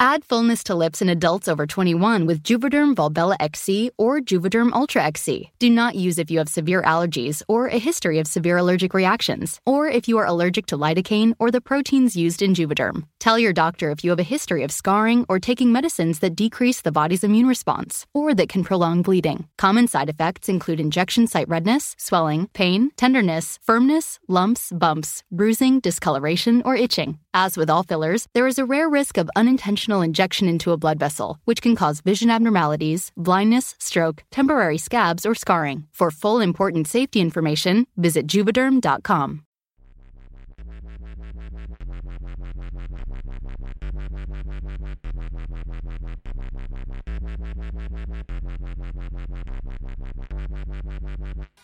Add 0.00 0.24
fullness 0.24 0.64
to 0.64 0.74
lips 0.74 1.00
in 1.00 1.08
adults 1.08 1.46
over 1.46 1.66
21 1.66 2.26
with 2.26 2.42
Juvederm 2.42 2.96
Volbella 2.96 3.36
XC 3.38 3.92
or 3.96 4.20
Juvederm 4.20 4.72
Ultra 4.72 5.04
XC. 5.04 5.52
Do 5.60 5.70
not 5.70 5.94
use 5.94 6.18
if 6.18 6.32
you 6.32 6.38
have 6.38 6.48
severe 6.48 6.82
allergies 6.82 7.42
or 7.48 7.68
a 7.68 7.78
history 7.78 8.18
of 8.18 8.26
severe 8.26 8.56
allergic 8.56 8.92
reactions, 8.92 9.60
or 9.64 9.86
if 9.86 10.08
you 10.08 10.18
are 10.18 10.26
allergic 10.26 10.66
to 10.66 10.76
lidocaine 10.76 11.34
or 11.38 11.52
the 11.52 11.60
proteins 11.60 12.16
used 12.16 12.42
in 12.42 12.54
Juvederm. 12.54 13.04
Tell 13.20 13.38
your 13.38 13.52
doctor 13.52 13.90
if 13.90 14.02
you 14.02 14.10
have 14.10 14.18
a 14.18 14.34
history 14.34 14.64
of 14.64 14.72
scarring 14.72 15.24
or 15.28 15.38
taking 15.38 15.70
medicines 15.70 16.18
that 16.18 16.34
decrease 16.34 16.80
the 16.82 16.92
body's 16.92 17.22
immune 17.22 17.46
response 17.46 18.04
or 18.12 18.34
that 18.34 18.48
can 18.48 18.64
prolong 18.64 19.00
bleeding. 19.00 19.46
Common 19.58 19.86
side 19.86 20.08
effects 20.08 20.48
include 20.48 20.80
injection 20.80 21.28
site 21.28 21.48
redness, 21.48 21.94
swelling, 21.98 22.48
pain, 22.48 22.90
tenderness, 22.96 23.60
firmness, 23.62 24.18
lumps, 24.26 24.72
bumps, 24.74 25.22
bruising, 25.30 25.78
discoloration, 25.78 26.62
or 26.64 26.74
itching. 26.74 27.18
As 27.32 27.56
with 27.56 27.70
all 27.70 27.82
fillers, 27.82 28.26
there 28.32 28.46
is 28.46 28.58
a 28.58 28.64
rare 28.64 28.88
risk 28.88 29.18
of 29.18 29.30
unintentional 29.34 29.83
injection 29.92 30.48
into 30.48 30.72
a 30.72 30.76
blood 30.76 30.98
vessel, 30.98 31.38
which 31.44 31.60
can 31.60 31.74
cause 31.74 32.00
vision 32.00 32.30
abnormalities, 32.30 33.10
blindness, 33.16 33.74
stroke, 33.78 34.24
temporary 34.30 34.78
scabs, 34.78 35.26
or 35.26 35.34
scarring. 35.34 35.86
For 35.92 36.10
full 36.10 36.40
important 36.40 36.88
safety 36.88 37.20
information, 37.20 37.86
visit 37.96 38.26
juvederm.com. 38.26 39.44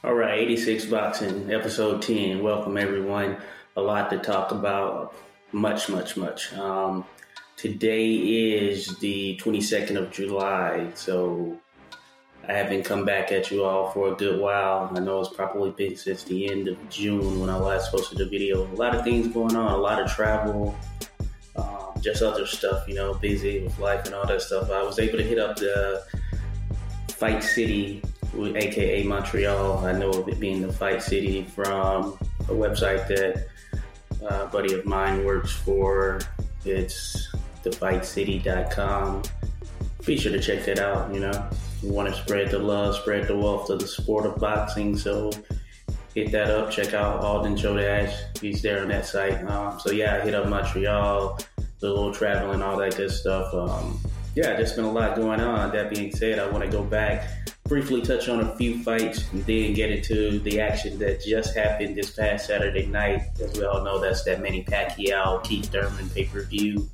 All 0.03 0.15
right, 0.15 0.41
86 0.41 0.87
Boxing, 0.87 1.53
episode 1.53 2.01
10. 2.01 2.43
Welcome, 2.43 2.79
everyone. 2.79 3.37
A 3.77 3.83
lot 3.83 4.09
to 4.11 4.19
talk 4.19 4.51
about. 4.51 5.15
Much, 5.53 5.89
much, 5.91 6.17
much. 6.17 6.55
Um, 6.55 7.05
today 7.61 8.15
is 8.15 8.97
the 9.01 9.37
22nd 9.37 9.99
of 9.99 10.11
July, 10.11 10.91
so 10.95 11.59
I 12.49 12.55
haven't 12.55 12.85
come 12.85 13.05
back 13.05 13.33
at 13.33 13.51
you 13.51 13.65
all 13.65 13.91
for 13.91 14.15
a 14.15 14.15
good 14.15 14.41
while. 14.41 14.91
I 14.97 15.01
know 15.01 15.21
it's 15.21 15.29
probably 15.29 15.71
been 15.71 15.95
since 15.95 16.23
the 16.25 16.51
end 16.51 16.69
of 16.69 16.79
June 16.89 17.39
when 17.39 17.51
I 17.51 17.57
last 17.59 17.93
posted 17.93 18.19
a 18.23 18.25
video. 18.25 18.63
A 18.63 18.77
lot 18.77 18.95
of 18.95 19.05
things 19.05 19.29
going 19.29 19.55
on, 19.57 19.75
a 19.75 19.77
lot 19.77 20.01
of 20.01 20.11
travel, 20.11 20.75
um, 21.55 21.93
just 22.01 22.23
other 22.23 22.47
stuff, 22.47 22.89
you 22.89 22.95
know, 22.95 23.13
busy 23.13 23.63
with 23.63 23.79
life 23.79 24.07
and 24.07 24.15
all 24.15 24.27
that 24.27 24.41
stuff. 24.41 24.71
I 24.71 24.83
was 24.83 24.99
able 24.99 25.19
to 25.19 25.25
hit 25.25 25.39
up 25.39 25.57
the 25.57 26.03
Fight 27.11 27.45
City, 27.45 28.03
aka 28.39 29.03
Montreal. 29.03 29.85
I 29.85 29.93
know 29.93 30.09
of 30.09 30.27
it 30.31 30.41
being 30.41 30.63
the 30.63 30.73
Fight 30.73 31.03
City 31.03 31.45
from 31.45 32.19
a 32.49 32.53
website 32.53 33.07
that 33.09 33.49
a 34.27 34.47
buddy 34.47 34.73
of 34.73 34.87
mine 34.87 35.27
works 35.27 35.53
for. 35.53 36.21
It's 36.65 37.29
thefightcity.com. 37.65 39.23
Be 40.07 40.17
sure 40.17 40.33
to 40.33 40.41
check 40.41 40.65
that 40.65 40.79
out. 40.79 41.13
You 41.13 41.21
know, 41.21 41.51
you 41.83 41.93
want 41.93 42.09
to 42.15 42.21
spread 42.21 42.51
the 42.51 42.59
love, 42.59 42.95
spread 42.97 43.27
the 43.27 43.37
wealth 43.37 43.71
of 43.71 43.81
the 43.81 43.87
sport 43.87 44.27
of 44.27 44.39
boxing. 44.39 44.97
So 44.97 45.31
hit 46.15 46.33
that 46.33 46.51
up. 46.51 46.71
Check 46.71 46.95
out 46.95 47.21
Alden 47.21 47.57
Chodash. 47.57 48.39
He's 48.39 48.63
there 48.63 48.83
on 48.83 48.89
that 48.89 49.07
site. 49.07 49.45
Um, 49.45 49.79
so 49.79 49.91
yeah, 49.91 50.25
hit 50.25 50.35
up 50.35 50.49
Montreal, 50.49 51.39
the 51.81 51.89
little 51.89 52.15
traveling, 52.15 52.63
all 52.63 52.79
that 52.79 52.97
good 52.97 53.11
stuff. 53.11 53.53
Um, 53.55 54.01
yeah, 54.35 54.55
there's 54.57 54.73
been 54.73 54.85
a 54.85 54.93
lot 54.93 55.17
going 55.17 55.41
on. 55.41 55.73
That 55.73 55.91
being 55.93 56.15
said, 56.15 56.39
I 56.39 56.49
want 56.49 56.65
to 56.65 56.71
go 56.71 56.83
back 56.83 57.29
briefly 57.71 58.03
touch 58.03 58.29
on 58.29 58.41
a 58.41 58.57
few 58.57 58.83
fights 58.83 59.31
and 59.31 59.47
then 59.47 59.73
get 59.73 59.93
into 59.93 60.41
the 60.41 60.61
action 60.61 60.99
that 60.99 61.23
just 61.23 61.55
happened 61.55 61.95
this 61.95 62.11
past 62.11 62.49
Saturday 62.49 62.85
night. 62.87 63.23
As 63.41 63.57
we 63.57 63.65
all 63.65 63.85
know, 63.85 64.01
that's 64.01 64.25
that 64.25 64.43
Manny 64.43 64.65
Pacquiao 64.65 65.43
Keith 65.45 65.67
Thurman 65.67 66.11
pay 66.11 66.25
per 66.25 66.43
view. 66.43 66.91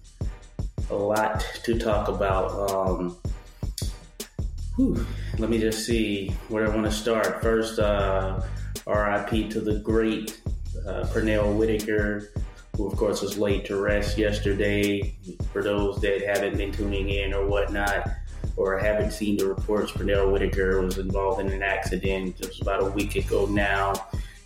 A 0.91 0.95
lot 0.95 1.45
to 1.65 1.79
talk 1.79 2.09
about. 2.09 2.71
Um, 2.71 3.17
whew, 4.77 5.05
let 5.39 5.51
me 5.51 5.59
just 5.59 5.85
see 5.85 6.29
where 6.49 6.65
I 6.65 6.75
want 6.75 6.87
to 6.87 6.93
start. 6.93 7.43
First, 7.43 7.79
uh, 7.79 8.41
RIP 8.87 9.51
to 9.51 9.61
the 9.61 9.81
great 9.83 10.41
uh, 10.87 11.05
Pernell 11.13 11.57
Whitaker, 11.57 12.31
who 12.77 12.87
of 12.87 12.97
course 12.97 13.21
was 13.21 13.37
laid 13.37 13.65
to 13.65 13.81
rest 13.81 14.17
yesterday. 14.17 15.17
For 15.53 15.63
those 15.63 16.01
that 16.03 16.23
haven't 16.23 16.57
been 16.57 16.71
tuning 16.71 17.09
in 17.09 17.35
or 17.35 17.47
whatnot 17.47 18.09
or 18.57 18.79
haven't 18.79 19.11
seen 19.11 19.37
the 19.37 19.47
reports, 19.47 19.91
Pernell 19.91 20.31
Whitaker 20.31 20.81
was 20.83 20.99
involved 20.99 21.41
in 21.41 21.51
an 21.51 21.65
accident 21.65 22.41
just 22.41 22.63
about 22.63 22.83
a 22.83 22.91
week 22.91 23.17
ago 23.17 23.47
now, 23.47 23.93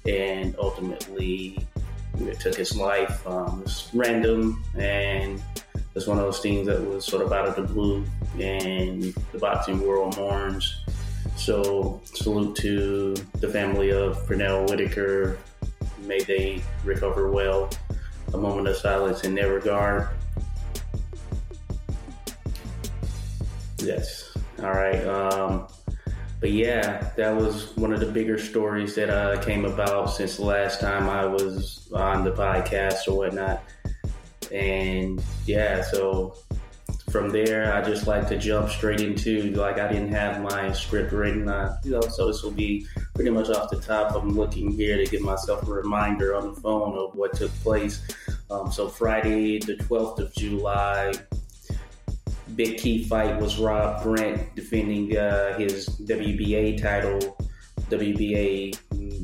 and 0.07 0.57
ultimately 0.59 1.67
it 2.19 2.41
took 2.41 2.55
his 2.55 2.77
life. 2.77 3.27
Um, 3.27 3.61
it 3.61 3.65
was 3.65 3.91
random, 3.93 4.65
and 4.75 5.43
it's 5.95 6.07
one 6.07 6.19
of 6.19 6.25
those 6.25 6.41
things 6.41 6.67
that 6.67 6.81
was 6.81 7.05
sort 7.05 7.23
of 7.23 7.33
out 7.33 7.49
of 7.49 7.57
the 7.57 7.63
blue, 7.63 8.05
and 8.39 9.03
the 9.33 9.39
boxing 9.39 9.81
world 9.81 10.17
mourns. 10.17 10.83
So, 11.37 12.01
salute 12.05 12.57
to 12.57 13.15
the 13.41 13.49
family 13.49 13.91
of 13.91 14.19
Pernell 14.27 14.69
Whitaker. 14.69 15.39
May 16.07 16.21
they 16.21 16.63
recover 16.85 17.31
well. 17.31 17.71
A 18.35 18.37
moment 18.37 18.69
of 18.69 18.77
silence 18.77 19.25
in 19.25 19.35
their 19.35 19.53
regard. 19.53 20.09
Yes. 23.79 24.37
All 24.63 24.71
right. 24.71 25.05
Um, 25.07 25.67
but 26.41 26.53
yeah, 26.53 27.11
that 27.17 27.37
was 27.37 27.77
one 27.77 27.93
of 27.93 28.01
the 28.01 28.07
bigger 28.07 28.39
stories 28.39 28.95
that 28.95 29.11
uh, 29.11 29.43
came 29.43 29.65
about 29.65 30.07
since 30.11 30.37
the 30.37 30.45
last 30.45 30.81
time 30.81 31.09
I 31.09 31.27
was 31.27 31.89
on 31.93 32.25
the 32.25 32.33
podcast 32.33 33.09
or 33.09 33.17
whatnot. 33.17 33.63
And 34.53 35.23
yeah, 35.47 35.83
so 35.83 36.37
from 37.11 37.31
there, 37.31 37.75
I 37.75 37.83
just 37.83 38.07
like 38.07 38.29
to 38.29 38.39
jump 38.39 38.71
straight 38.71 39.01
into 39.01 39.53
like 39.53 39.79
I 39.79 39.89
didn't 39.89 40.13
have 40.13 40.41
my 40.41 40.73
script 40.73 41.13
written, 41.13 41.49
uh, 41.49 41.77
you 41.85 41.93
know, 41.93 42.01
so 42.01 42.29
this 42.29 42.43
will 42.43 42.51
be 42.53 42.87
pretty 43.15 43.31
much 43.31 43.49
off 43.49 43.71
the 43.71 43.81
top. 43.81 44.15
I'm 44.15 44.37
looking 44.37 44.71
here 44.71 44.97
to 44.97 45.07
give 45.07 45.23
myself 45.23 45.67
a 45.67 45.73
reminder 45.73 46.35
on 46.35 46.55
the 46.55 46.61
phone 46.61 46.97
of 46.97 47.15
what 47.15 47.35
took 47.35 47.53
place. 47.63 48.01
Um, 48.51 48.71
so 48.71 48.89
Friday, 48.89 49.59
the 49.59 49.77
12th 49.77 50.19
of 50.19 50.33
July, 50.35 51.13
big 52.55 52.79
key 52.79 53.05
fight 53.05 53.41
was 53.41 53.59
Rob 53.59 54.03
Brant 54.03 54.55
defending 54.55 55.17
uh, 55.17 55.57
his 55.59 55.89
WBA 55.89 56.81
title, 56.81 57.37
WBA 57.91 58.77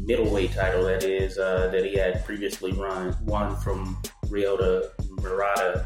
middleweight 0.07 0.53
title 0.53 0.85
that 0.85 1.03
is 1.03 1.39
uh, 1.39 1.69
that 1.73 1.85
he 1.85 1.97
had 1.97 2.25
previously 2.25 2.73
run 2.73 3.17
won 3.25 3.57
from 3.57 4.01
Rio 4.29 4.57
Ryota 4.57 4.91
Murata 5.21 5.85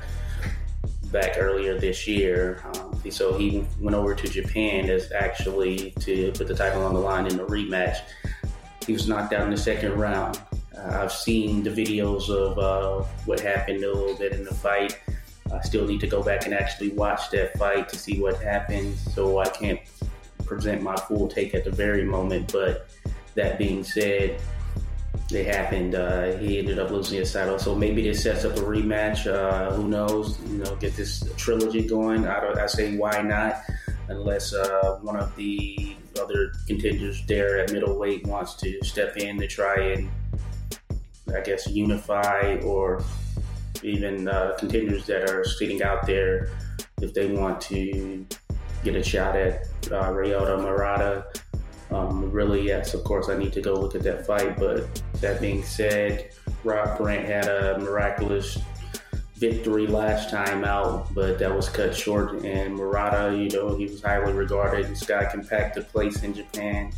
back 1.11 1.37
earlier 1.39 1.79
this 1.79 2.07
year. 2.07 2.63
Um, 2.75 3.01
so 3.11 3.37
he 3.37 3.67
went 3.81 3.97
over 3.97 4.15
to 4.15 4.29
Japan 4.29 4.89
as 4.89 5.11
actually 5.13 5.93
to 6.01 6.33
put 6.33 6.47
the 6.47 6.55
title 6.55 6.85
on 6.85 6.95
the 6.95 7.01
line 7.01 7.27
in 7.27 7.37
the 7.37 7.45
rematch. 7.45 7.99
He 8.87 8.93
was 8.93 9.09
knocked 9.09 9.33
out 9.33 9.43
in 9.43 9.51
the 9.51 9.57
second 9.57 9.99
round. 9.99 10.41
Uh, 10.77 11.01
I've 11.03 11.13
seen 11.13 11.63
the 11.63 11.71
videos 11.71 12.31
of 12.31 12.59
uh, 12.59 13.05
what 13.27 13.41
happened 13.41 13.83
a 13.85 13.93
little 13.93 14.17
bit 14.17 14.33
in 14.33 14.45
the 14.45 14.55
fight. 14.55 14.99
I 15.53 15.61
still 15.63 15.87
need 15.87 16.01
to 16.01 16.07
go 16.07 16.23
back 16.23 16.45
and 16.45 16.55
actually 16.55 16.91
watch 16.91 17.31
that 17.31 17.59
fight 17.59 17.89
to 17.89 17.99
see 17.99 18.21
what 18.21 18.41
happened, 18.41 18.97
so 18.97 19.39
I 19.39 19.49
can't 19.49 19.81
present 20.47 20.81
my 20.81 20.97
full 20.97 21.29
take 21.29 21.55
at 21.55 21.65
the 21.65 21.71
very 21.71 22.05
moment. 22.05 22.53
But 22.53 22.89
that 23.35 23.59
being 23.59 23.83
said, 23.83 24.41
it 25.33 25.47
happened. 25.47 25.95
Uh, 25.95 26.37
he 26.39 26.59
ended 26.59 26.79
up 26.79 26.91
losing 26.91 27.19
his 27.19 27.33
title, 27.33 27.59
so 27.59 27.75
maybe 27.75 28.03
this 28.03 28.23
sets 28.23 28.45
up 28.45 28.57
a 28.57 28.61
rematch. 28.61 29.27
Uh, 29.27 29.73
who 29.73 29.89
knows? 29.89 30.39
You 30.49 30.59
know, 30.59 30.77
get 30.77 30.97
this 30.97 31.25
trilogy 31.37 31.87
going. 31.87 32.27
I, 32.27 32.53
I 32.63 32.67
say 32.67 32.97
why 32.97 33.23
not? 33.23 33.63
Unless 34.09 34.55
uh, 34.55 34.99
one 35.03 35.17
of 35.17 35.35
the 35.37 35.95
other 36.21 36.53
contenders 36.67 37.25
there 37.27 37.61
at 37.61 37.73
middleweight 37.73 38.27
wants 38.27 38.55
to 38.55 38.79
step 38.83 39.17
in 39.17 39.39
to 39.39 39.47
try 39.47 39.77
and 39.77 40.11
I 41.35 41.41
guess, 41.41 41.67
unify 41.67 42.57
or 42.65 43.03
even 43.83 44.29
uh, 44.29 44.57
contenders 44.59 45.07
that 45.07 45.31
are 45.31 45.45
sitting 45.45 45.83
out 45.83 46.07
there 46.07 46.51
if 47.01 47.15
they 47.15 47.27
want 47.27 47.61
to 47.63 48.27
get 48.85 48.95
a 48.95 49.03
shot 49.03 49.37
at 49.37 49.65
uh, 49.87 50.11
Ryota 50.11 50.61
Murata. 50.61 51.27
Um, 51.91 52.31
really, 52.31 52.63
yes, 52.63 52.95
of 52.95 53.05
course, 53.05 53.29
I 53.29 53.37
need 53.37 53.53
to 53.55 53.61
go 53.61 53.75
look 53.75 53.95
at 53.95 54.03
that 54.03 54.27
fight. 54.27 54.59
But 54.59 55.03
that 55.21 55.41
being 55.41 55.63
said, 55.63 56.31
Rob 56.65 56.99
Brant 56.99 57.27
had 57.27 57.49
a 57.49 57.79
miraculous 57.79 58.59
victory 59.37 59.87
last 59.87 60.31
time 60.31 60.65
out, 60.65 61.13
but 61.15 61.39
that 61.39 61.55
was 61.55 61.69
cut 61.69 61.97
short. 61.97 62.45
And 62.45 62.75
Murata, 62.75 63.37
you 63.37 63.49
know, 63.51 63.75
he 63.75 63.87
was 63.87 64.03
highly 64.03 64.33
regarded. 64.33 64.95
Guy 65.07 65.25
can 65.25 65.45
pack 65.45 65.75
the 65.75 65.81
place 65.81 66.23
in 66.23 66.35
Japan. 66.35 66.93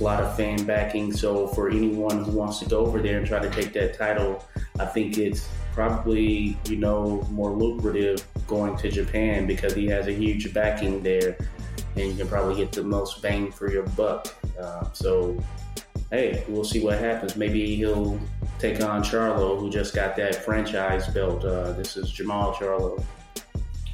A 0.00 0.02
lot 0.02 0.22
of 0.22 0.36
fan 0.36 0.64
backing. 0.64 1.12
So 1.12 1.48
for 1.48 1.68
anyone 1.68 2.24
who 2.24 2.32
wants 2.32 2.60
to 2.60 2.64
go 2.64 2.80
over 2.80 3.00
there 3.00 3.18
and 3.18 3.26
try 3.26 3.40
to 3.40 3.50
take 3.50 3.72
that 3.74 3.98
title, 3.98 4.44
I 4.80 4.86
think 4.86 5.18
it's 5.18 5.48
probably, 5.74 6.56
you 6.68 6.76
know, 6.76 7.26
more 7.30 7.50
lucrative 7.50 8.26
going 8.46 8.76
to 8.76 8.90
Japan 8.90 9.46
because 9.46 9.74
he 9.74 9.86
has 9.86 10.06
a 10.06 10.12
huge 10.12 10.52
backing 10.54 11.02
there 11.02 11.36
and 11.96 12.10
you 12.10 12.14
can 12.16 12.28
probably 12.28 12.56
get 12.56 12.72
the 12.72 12.82
most 12.82 13.22
bang 13.22 13.50
for 13.50 13.70
your 13.70 13.84
buck. 13.88 14.34
Uh, 14.60 14.90
so 14.92 15.36
hey, 16.12 16.44
we'll 16.46 16.64
see 16.64 16.84
what 16.84 16.98
happens. 16.98 17.36
Maybe 17.36 17.74
he'll 17.74 18.20
take 18.58 18.82
on 18.82 19.02
Charlo, 19.02 19.58
who 19.58 19.70
just 19.70 19.94
got 19.94 20.14
that 20.16 20.36
franchise 20.36 21.08
belt. 21.08 21.44
Uh, 21.44 21.72
this 21.72 21.96
is 21.96 22.12
Jermall 22.12 22.54
Charlo. 22.54 23.02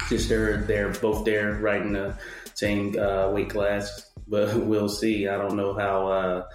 Just 0.09 0.29
they're 0.29 0.59
they're 0.63 0.91
both 0.91 1.25
there, 1.25 1.55
right 1.55 1.81
in 1.81 1.93
the 1.93 2.15
same 2.55 2.99
uh, 2.99 3.31
weight 3.31 3.51
class, 3.51 4.11
but 4.29 4.55
we'll 4.57 4.89
see. 4.89 5.29
I 5.29 5.37
don't 5.37 5.57
know 5.57 5.75
how 5.75 6.09
uh, 6.09 6.47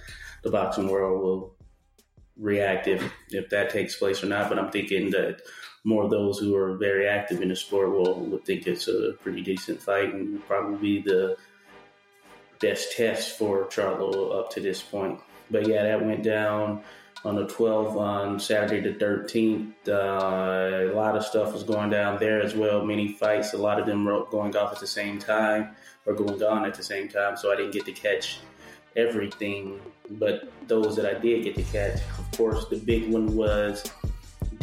the 0.43 0.51
boxing 0.51 0.87
world 0.87 1.21
will 1.21 1.55
react 2.37 2.87
if 2.87 3.03
if 3.29 3.49
that 3.49 3.69
takes 3.69 3.95
place 3.95 4.23
or 4.23 4.27
not. 4.27 4.49
But 4.49 4.59
I'm 4.59 4.71
thinking 4.71 5.11
that 5.11 5.41
more 5.83 6.03
of 6.03 6.09
those 6.09 6.39
who 6.39 6.55
are 6.55 6.75
very 6.77 7.07
active 7.07 7.41
in 7.41 7.49
the 7.49 7.55
sport 7.55 7.91
will, 7.91 8.25
will 8.25 8.37
think 8.39 8.67
it's 8.67 8.87
a 8.87 9.13
pretty 9.21 9.41
decent 9.41 9.81
fight 9.81 10.13
and 10.13 10.45
probably 10.47 11.01
the 11.01 11.37
best 12.59 12.95
test 12.95 13.37
for 13.37 13.65
Charlo 13.65 14.39
up 14.39 14.49
to 14.51 14.61
this 14.61 14.81
point. 14.81 15.19
But 15.51 15.67
yeah, 15.67 15.83
that 15.83 16.05
went 16.05 16.23
down 16.23 16.83
on 17.25 17.35
the 17.35 17.45
12th 17.45 17.95
on 17.97 18.39
Saturday 18.39 18.79
the 18.79 18.97
13th. 18.97 19.73
Uh, 19.87 20.91
a 20.91 20.95
lot 20.95 21.17
of 21.17 21.25
stuff 21.25 21.53
was 21.53 21.63
going 21.63 21.89
down 21.89 22.19
there 22.19 22.41
as 22.41 22.55
well. 22.55 22.85
Many 22.85 23.09
fights, 23.09 23.53
a 23.53 23.57
lot 23.57 23.79
of 23.79 23.85
them 23.85 24.05
were 24.05 24.25
going 24.25 24.55
off 24.55 24.73
at 24.73 24.79
the 24.79 24.87
same 24.87 25.19
time 25.19 25.75
or 26.05 26.13
going 26.13 26.41
on 26.41 26.65
at 26.65 26.75
the 26.75 26.83
same 26.83 27.09
time. 27.09 27.35
So 27.35 27.51
I 27.51 27.55
didn't 27.55 27.71
get 27.71 27.85
to 27.85 27.91
catch 27.91 28.39
everything, 28.95 29.79
but 30.11 30.51
those 30.67 30.95
that 30.95 31.05
I 31.05 31.19
did 31.19 31.43
get 31.43 31.55
to 31.55 31.63
catch, 31.63 32.01
of 32.17 32.31
course, 32.37 32.65
the 32.69 32.77
big 32.77 33.11
one 33.11 33.35
was 33.35 33.83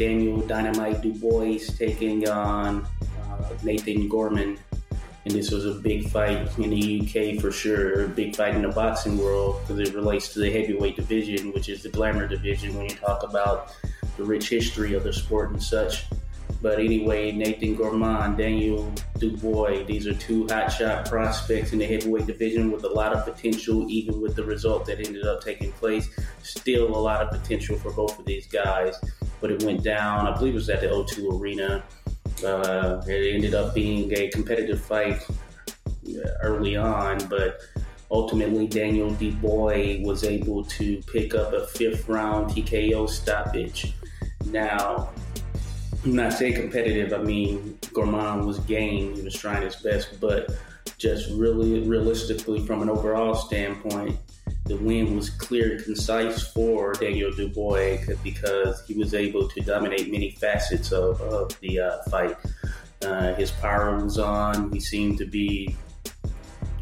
Daniel 0.00 0.40
Dynamite 0.40 1.02
Dubois 1.02 1.76
taking 1.76 2.26
on 2.26 2.86
uh, 3.28 3.48
Nathan 3.62 4.08
Gorman 4.08 4.58
and 5.26 5.34
this 5.34 5.50
was 5.50 5.66
a 5.66 5.74
big 5.74 6.08
fight 6.08 6.48
in 6.58 6.70
the 6.70 7.02
UK 7.02 7.38
for 7.38 7.52
sure, 7.52 8.04
a 8.04 8.08
big 8.08 8.34
fight 8.34 8.54
in 8.54 8.62
the 8.62 8.68
boxing 8.68 9.18
world 9.18 9.60
because 9.60 9.86
it 9.86 9.94
relates 9.94 10.32
to 10.32 10.38
the 10.38 10.50
heavyweight 10.50 10.96
division, 10.96 11.52
which 11.52 11.68
is 11.68 11.82
the 11.82 11.90
glamour 11.90 12.26
division 12.26 12.74
when 12.74 12.88
you 12.88 12.96
talk 12.96 13.22
about 13.22 13.74
the 14.16 14.24
rich 14.24 14.48
history 14.48 14.94
of 14.94 15.04
the 15.04 15.12
sport 15.12 15.50
and 15.50 15.62
such. 15.62 16.06
But 16.62 16.78
anyway, 16.78 17.32
Nathan 17.32 17.74
Gorman, 17.74 18.36
Daniel 18.36 18.92
Dubois, 19.18 19.84
these 19.84 20.06
are 20.06 20.14
two 20.14 20.44
hotshot 20.46 21.08
prospects 21.08 21.72
in 21.74 21.78
the 21.78 21.86
heavyweight 21.86 22.26
division 22.26 22.70
with 22.70 22.84
a 22.84 22.88
lot 22.88 23.12
of 23.12 23.24
potential, 23.24 23.84
even 23.90 24.20
with 24.20 24.34
the 24.34 24.44
result 24.44 24.86
that 24.86 25.06
ended 25.06 25.26
up 25.26 25.42
taking 25.42 25.72
place. 25.72 26.08
Still 26.42 26.88
a 26.88 26.96
lot 26.98 27.22
of 27.22 27.30
potential 27.30 27.78
for 27.78 27.92
both 27.92 28.18
of 28.18 28.24
these 28.24 28.46
guys. 28.46 28.94
But 29.40 29.50
it 29.50 29.62
went 29.62 29.82
down, 29.82 30.26
I 30.26 30.36
believe 30.36 30.52
it 30.52 30.56
was 30.56 30.68
at 30.68 30.80
the 30.80 30.88
O2 30.88 31.40
Arena 31.40 31.82
uh, 32.44 33.02
it 33.06 33.34
ended 33.34 33.54
up 33.54 33.74
being 33.74 34.12
a 34.16 34.28
competitive 34.28 34.80
fight 34.80 35.26
early 36.42 36.76
on, 36.76 37.18
but 37.28 37.60
ultimately 38.10 38.66
Daniel 38.66 39.10
Dubois 39.10 39.98
was 40.02 40.24
able 40.24 40.64
to 40.64 41.02
pick 41.12 41.34
up 41.34 41.52
a 41.52 41.66
fifth 41.66 42.08
round 42.08 42.50
TKO 42.50 43.08
stoppage. 43.08 43.94
Now, 44.46 45.10
I'm 46.04 46.16
not 46.16 46.32
saying 46.32 46.54
competitive, 46.54 47.12
I 47.12 47.22
mean, 47.22 47.78
Gorman 47.92 48.46
was 48.46 48.58
game, 48.60 49.14
he 49.14 49.22
was 49.22 49.34
trying 49.34 49.62
his 49.62 49.76
best, 49.76 50.18
but 50.20 50.50
just 50.96 51.30
really 51.32 51.80
realistically, 51.80 52.64
from 52.66 52.82
an 52.82 52.88
overall 52.88 53.34
standpoint, 53.34 54.16
the 54.70 54.76
win 54.76 55.16
was 55.16 55.30
clear 55.30 55.72
and 55.72 55.84
concise 55.84 56.46
for 56.52 56.92
Daniel 56.92 57.32
Dubois 57.32 57.98
because 58.22 58.86
he 58.86 58.94
was 58.94 59.14
able 59.14 59.48
to 59.48 59.60
dominate 59.62 60.12
many 60.12 60.30
facets 60.30 60.92
of, 60.92 61.20
of 61.22 61.58
the 61.60 61.80
uh, 61.80 62.02
fight. 62.04 62.36
Uh, 63.04 63.34
his 63.34 63.50
power 63.50 63.98
was 63.98 64.16
on. 64.16 64.70
He 64.70 64.78
seemed 64.78 65.18
to 65.18 65.26
be 65.26 65.74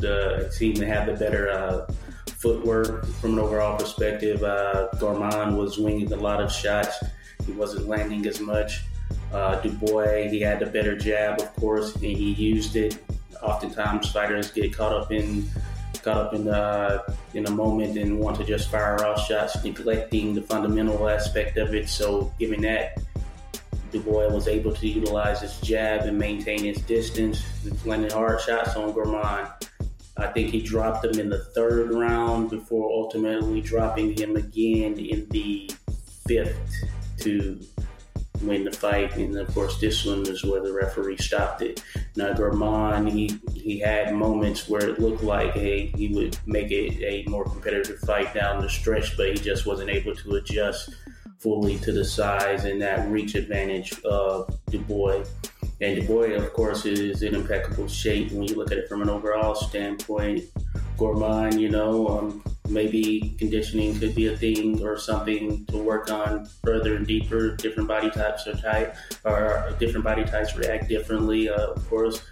the 0.00 0.50
seemed 0.52 0.76
to 0.76 0.86
have 0.86 1.06
the 1.06 1.14
better 1.14 1.48
uh, 1.48 1.90
footwork 2.26 3.06
from 3.20 3.32
an 3.32 3.38
overall 3.38 3.78
perspective. 3.78 4.42
Uh, 4.42 4.88
Gorman 5.00 5.56
was 5.56 5.78
winging 5.78 6.12
a 6.12 6.16
lot 6.16 6.42
of 6.42 6.52
shots. 6.52 7.02
He 7.46 7.52
wasn't 7.52 7.88
landing 7.88 8.26
as 8.26 8.38
much. 8.38 8.82
Uh, 9.32 9.58
Dubois, 9.62 10.28
he 10.28 10.40
had 10.40 10.60
the 10.60 10.66
better 10.66 10.94
jab, 10.94 11.40
of 11.40 11.56
course, 11.56 11.94
and 11.94 12.04
he 12.04 12.32
used 12.34 12.76
it. 12.76 12.98
Oftentimes, 13.42 14.12
fighters 14.12 14.50
get 14.50 14.76
caught 14.76 14.92
up 14.92 15.10
in 15.10 15.48
up 16.08 16.34
in 16.34 16.44
the 16.44 17.04
in 17.34 17.46
a 17.46 17.50
moment 17.50 17.96
and 17.96 18.18
want 18.18 18.36
to 18.38 18.44
just 18.44 18.70
fire 18.70 19.04
off 19.04 19.26
shots, 19.26 19.62
neglecting 19.62 20.34
the 20.34 20.42
fundamental 20.42 21.08
aspect 21.08 21.56
of 21.58 21.74
it. 21.74 21.88
So, 21.88 22.32
given 22.38 22.62
that, 22.62 22.98
Dubois 23.92 24.28
was 24.32 24.48
able 24.48 24.74
to 24.74 24.88
utilize 24.88 25.42
his 25.42 25.58
jab 25.60 26.02
and 26.02 26.18
maintain 26.18 26.64
his 26.64 26.80
distance, 26.82 27.42
landing 27.84 28.10
hard 28.10 28.40
shots 28.40 28.76
on 28.76 28.92
Gorman. 28.92 29.46
I 30.16 30.26
think 30.26 30.50
he 30.50 30.62
dropped 30.62 31.04
him 31.04 31.20
in 31.20 31.28
the 31.28 31.44
third 31.54 31.92
round 31.92 32.50
before 32.50 32.90
ultimately 32.90 33.60
dropping 33.60 34.18
him 34.18 34.34
again 34.34 34.98
in 34.98 35.28
the 35.30 35.70
fifth 36.26 36.58
to 37.20 37.60
win 38.42 38.64
the 38.64 38.72
fight. 38.72 39.16
And 39.16 39.36
of 39.36 39.52
course, 39.54 39.80
this 39.80 40.04
one 40.04 40.26
is 40.26 40.44
where 40.44 40.62
the 40.62 40.72
referee 40.72 41.18
stopped 41.18 41.62
it. 41.62 41.82
Now, 42.16 42.32
Gorman, 42.32 43.06
he, 43.06 43.38
he 43.54 43.78
had 43.78 44.14
moments 44.14 44.68
where 44.68 44.88
it 44.88 44.98
looked 44.98 45.22
like 45.22 45.52
hey, 45.52 45.86
he 45.96 46.08
would 46.08 46.38
make 46.46 46.70
it 46.70 47.02
a 47.02 47.28
more 47.28 47.44
competitive 47.44 47.98
fight 48.00 48.34
down 48.34 48.60
the 48.60 48.68
stretch, 48.68 49.16
but 49.16 49.28
he 49.28 49.34
just 49.34 49.66
wasn't 49.66 49.90
able 49.90 50.14
to 50.14 50.36
adjust 50.36 50.90
fully 51.38 51.78
to 51.78 51.92
the 51.92 52.04
size 52.04 52.64
and 52.64 52.82
that 52.82 53.08
reach 53.08 53.34
advantage 53.34 53.98
of 54.04 54.52
Dubois. 54.70 55.24
And 55.80 56.00
Dubois, 56.00 56.34
of 56.34 56.52
course, 56.52 56.84
is 56.84 57.22
in 57.22 57.34
impeccable 57.34 57.86
shape 57.86 58.32
when 58.32 58.42
you 58.42 58.56
look 58.56 58.72
at 58.72 58.78
it 58.78 58.88
from 58.88 59.02
an 59.02 59.08
overall 59.08 59.54
standpoint. 59.54 60.44
Gorman, 60.96 61.58
you 61.58 61.68
know, 61.68 62.08
um, 62.08 62.44
maybe 62.68 63.34
conditioning 63.38 63.98
could 63.98 64.14
be 64.14 64.26
a 64.26 64.36
thing 64.36 64.82
or 64.82 64.98
something 64.98 65.64
to 65.66 65.78
work 65.78 66.10
on 66.10 66.46
further 66.62 66.96
and 66.96 67.06
deeper. 67.06 67.56
Different 67.56 67.88
body 67.88 68.10
types 68.10 68.46
are 68.46 68.54
type 68.54 68.96
or 69.24 69.74
different 69.78 70.04
body 70.04 70.24
types 70.24 70.56
react 70.56 70.88
differently. 70.88 71.48
Uh, 71.48 71.72
of 71.72 71.88
course, 71.88 72.22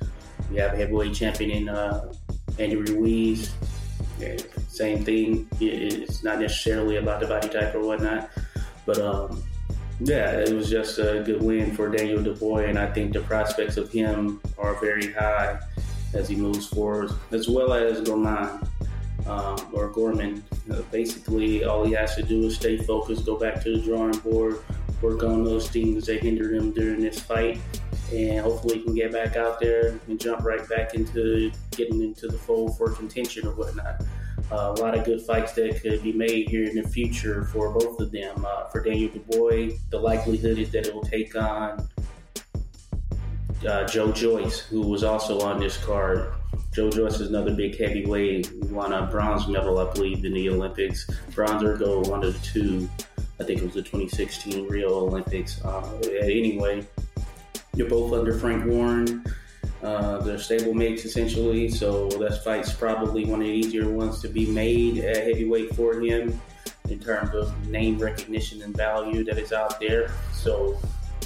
we 0.51 0.57
have 0.57 0.73
heavyweight 0.73 1.15
champion 1.15 1.51
in 1.51 1.69
uh, 1.69 2.13
Andy 2.59 2.77
Ruiz. 2.77 3.55
Yeah, 4.19 4.37
same 4.69 5.05
thing. 5.05 5.49
It's 5.61 6.23
not 6.23 6.41
necessarily 6.41 6.97
about 6.97 7.21
the 7.21 7.27
body 7.27 7.49
type 7.49 7.75
or 7.75 7.81
whatnot, 7.81 8.31
but 8.87 8.99
um, 8.99 9.43
yeah, 10.01 10.33
it 10.33 10.53
was 10.53 10.71
just 10.71 10.99
a 10.99 11.23
good 11.25 11.43
win 11.43 11.75
for 11.75 11.89
Daniel 11.89 12.23
Dubois, 12.23 12.65
and 12.65 12.79
I 12.79 12.91
think 12.91 13.13
the 13.13 13.21
prospects 13.21 13.77
of 13.77 13.91
him 13.91 14.41
are 14.59 14.75
very 14.81 15.13
high 15.13 15.59
as 16.15 16.29
he 16.29 16.37
moves 16.37 16.67
forward, 16.67 17.11
as 17.31 17.49
well 17.49 17.73
as 17.73 18.01
Gorman 18.03 18.61
um, 19.27 19.57
or 19.73 19.89
Gorman. 19.89 20.43
Uh, 20.71 20.83
basically, 20.91 21.65
all 21.65 21.85
he 21.85 21.93
has 21.93 22.15
to 22.17 22.23
do 22.23 22.45
is 22.45 22.57
stay 22.57 22.77
focused, 22.77 23.27
go 23.27 23.37
back 23.37 23.63
to 23.63 23.77
the 23.77 23.83
drawing 23.83 24.19
board, 24.19 24.59
work 25.03 25.23
on 25.23 25.45
those 25.45 25.69
things 25.69 26.07
that 26.07 26.23
hindered 26.23 26.55
him 26.55 26.73
during 26.73 27.01
this 27.01 27.21
fight, 27.21 27.59
and 28.13 28.41
hopefully 28.41 28.79
he 28.79 28.85
can 28.85 28.95
get 28.95 29.13
back 29.13 29.37
out 29.37 29.61
there 29.61 29.99
and 30.09 30.21
jump 30.21 30.45
right 30.45 30.69
back 30.69 30.95
into 30.95 31.51
getting 31.73 32.03
into 32.03 32.29
the 32.29 32.39
fold 32.39 32.77
for 32.77 32.91
contention 32.91 33.47
or 33.47 33.53
whatnot. 33.53 34.03
Uh, 34.53 34.75
a 34.77 34.81
lot 34.81 34.97
of 34.97 35.05
good 35.05 35.21
fights 35.23 35.53
that 35.55 35.81
could 35.83 36.03
be 36.05 36.13
made 36.13 36.49
here 36.49 36.65
in 36.69 36.77
the 36.77 36.89
future 36.89 37.45
for 37.47 37.73
both 37.73 37.99
of 37.99 38.13
them. 38.13 38.47
Uh, 38.47 38.65
for 38.69 38.81
Daniel 38.81 39.11
Dubois, 39.11 39.77
the 39.91 39.99
likelihood 39.99 40.59
is 40.59 40.71
that 40.71 40.87
it 40.87 40.95
will 40.95 41.03
take 41.03 41.35
on 41.35 41.89
uh, 43.67 43.85
Joe 43.87 44.13
Joyce, 44.13 44.61
who 44.61 44.83
was 44.83 45.03
also 45.03 45.41
on 45.41 45.59
this 45.59 45.77
card. 45.79 46.33
Joe 46.77 46.91
Joyce 46.91 47.21
is 47.21 47.31
another 47.31 47.55
big 47.55 47.79
heavyweight. 47.79 48.49
He 48.49 48.59
won 48.67 48.93
a 48.93 49.07
bronze 49.07 49.49
medal, 49.49 49.79
I 49.79 49.91
believe, 49.95 50.27
in 50.27 50.35
the 50.35 50.51
Olympics. 50.51 51.09
Bronze 51.35 51.63
or 51.63 51.75
gold, 51.75 52.11
one 52.11 52.23
of 52.23 52.35
the 52.35 52.47
two. 52.47 52.87
I 53.41 53.45
think 53.45 53.63
it 53.63 53.65
was 53.65 53.73
the 53.73 53.81
2016 53.81 54.69
Rio 54.69 54.91
Olympics. 54.91 55.59
Uh, 55.65 55.99
anyway, 56.21 56.87
they're 57.73 57.89
both 57.89 58.13
under 58.13 58.39
Frank 58.39 58.67
Warren. 58.67 59.25
Uh, 59.83 60.19
they're 60.19 60.39
stable 60.39 60.75
mates 60.75 61.07
essentially, 61.07 61.71
so 61.71 62.09
that 62.09 62.45
fight's 62.45 62.75
probably 62.75 63.25
one 63.25 63.41
of 63.41 63.47
the 63.47 63.53
easier 63.55 63.89
ones 63.89 64.21
to 64.21 64.29
be 64.29 64.45
made 64.45 64.99
at 64.99 65.17
heavyweight 65.25 65.75
for 65.75 65.99
him. 65.99 66.39
in 66.91 66.99
terms 67.01 67.35
of 67.35 67.69
name 67.69 67.99
recognition 67.99 68.61
and 68.61 68.77
value 68.77 69.25
that 69.25 69.39
is 69.39 69.55
out 69.55 69.81
there. 69.81 70.11
So 70.35 70.79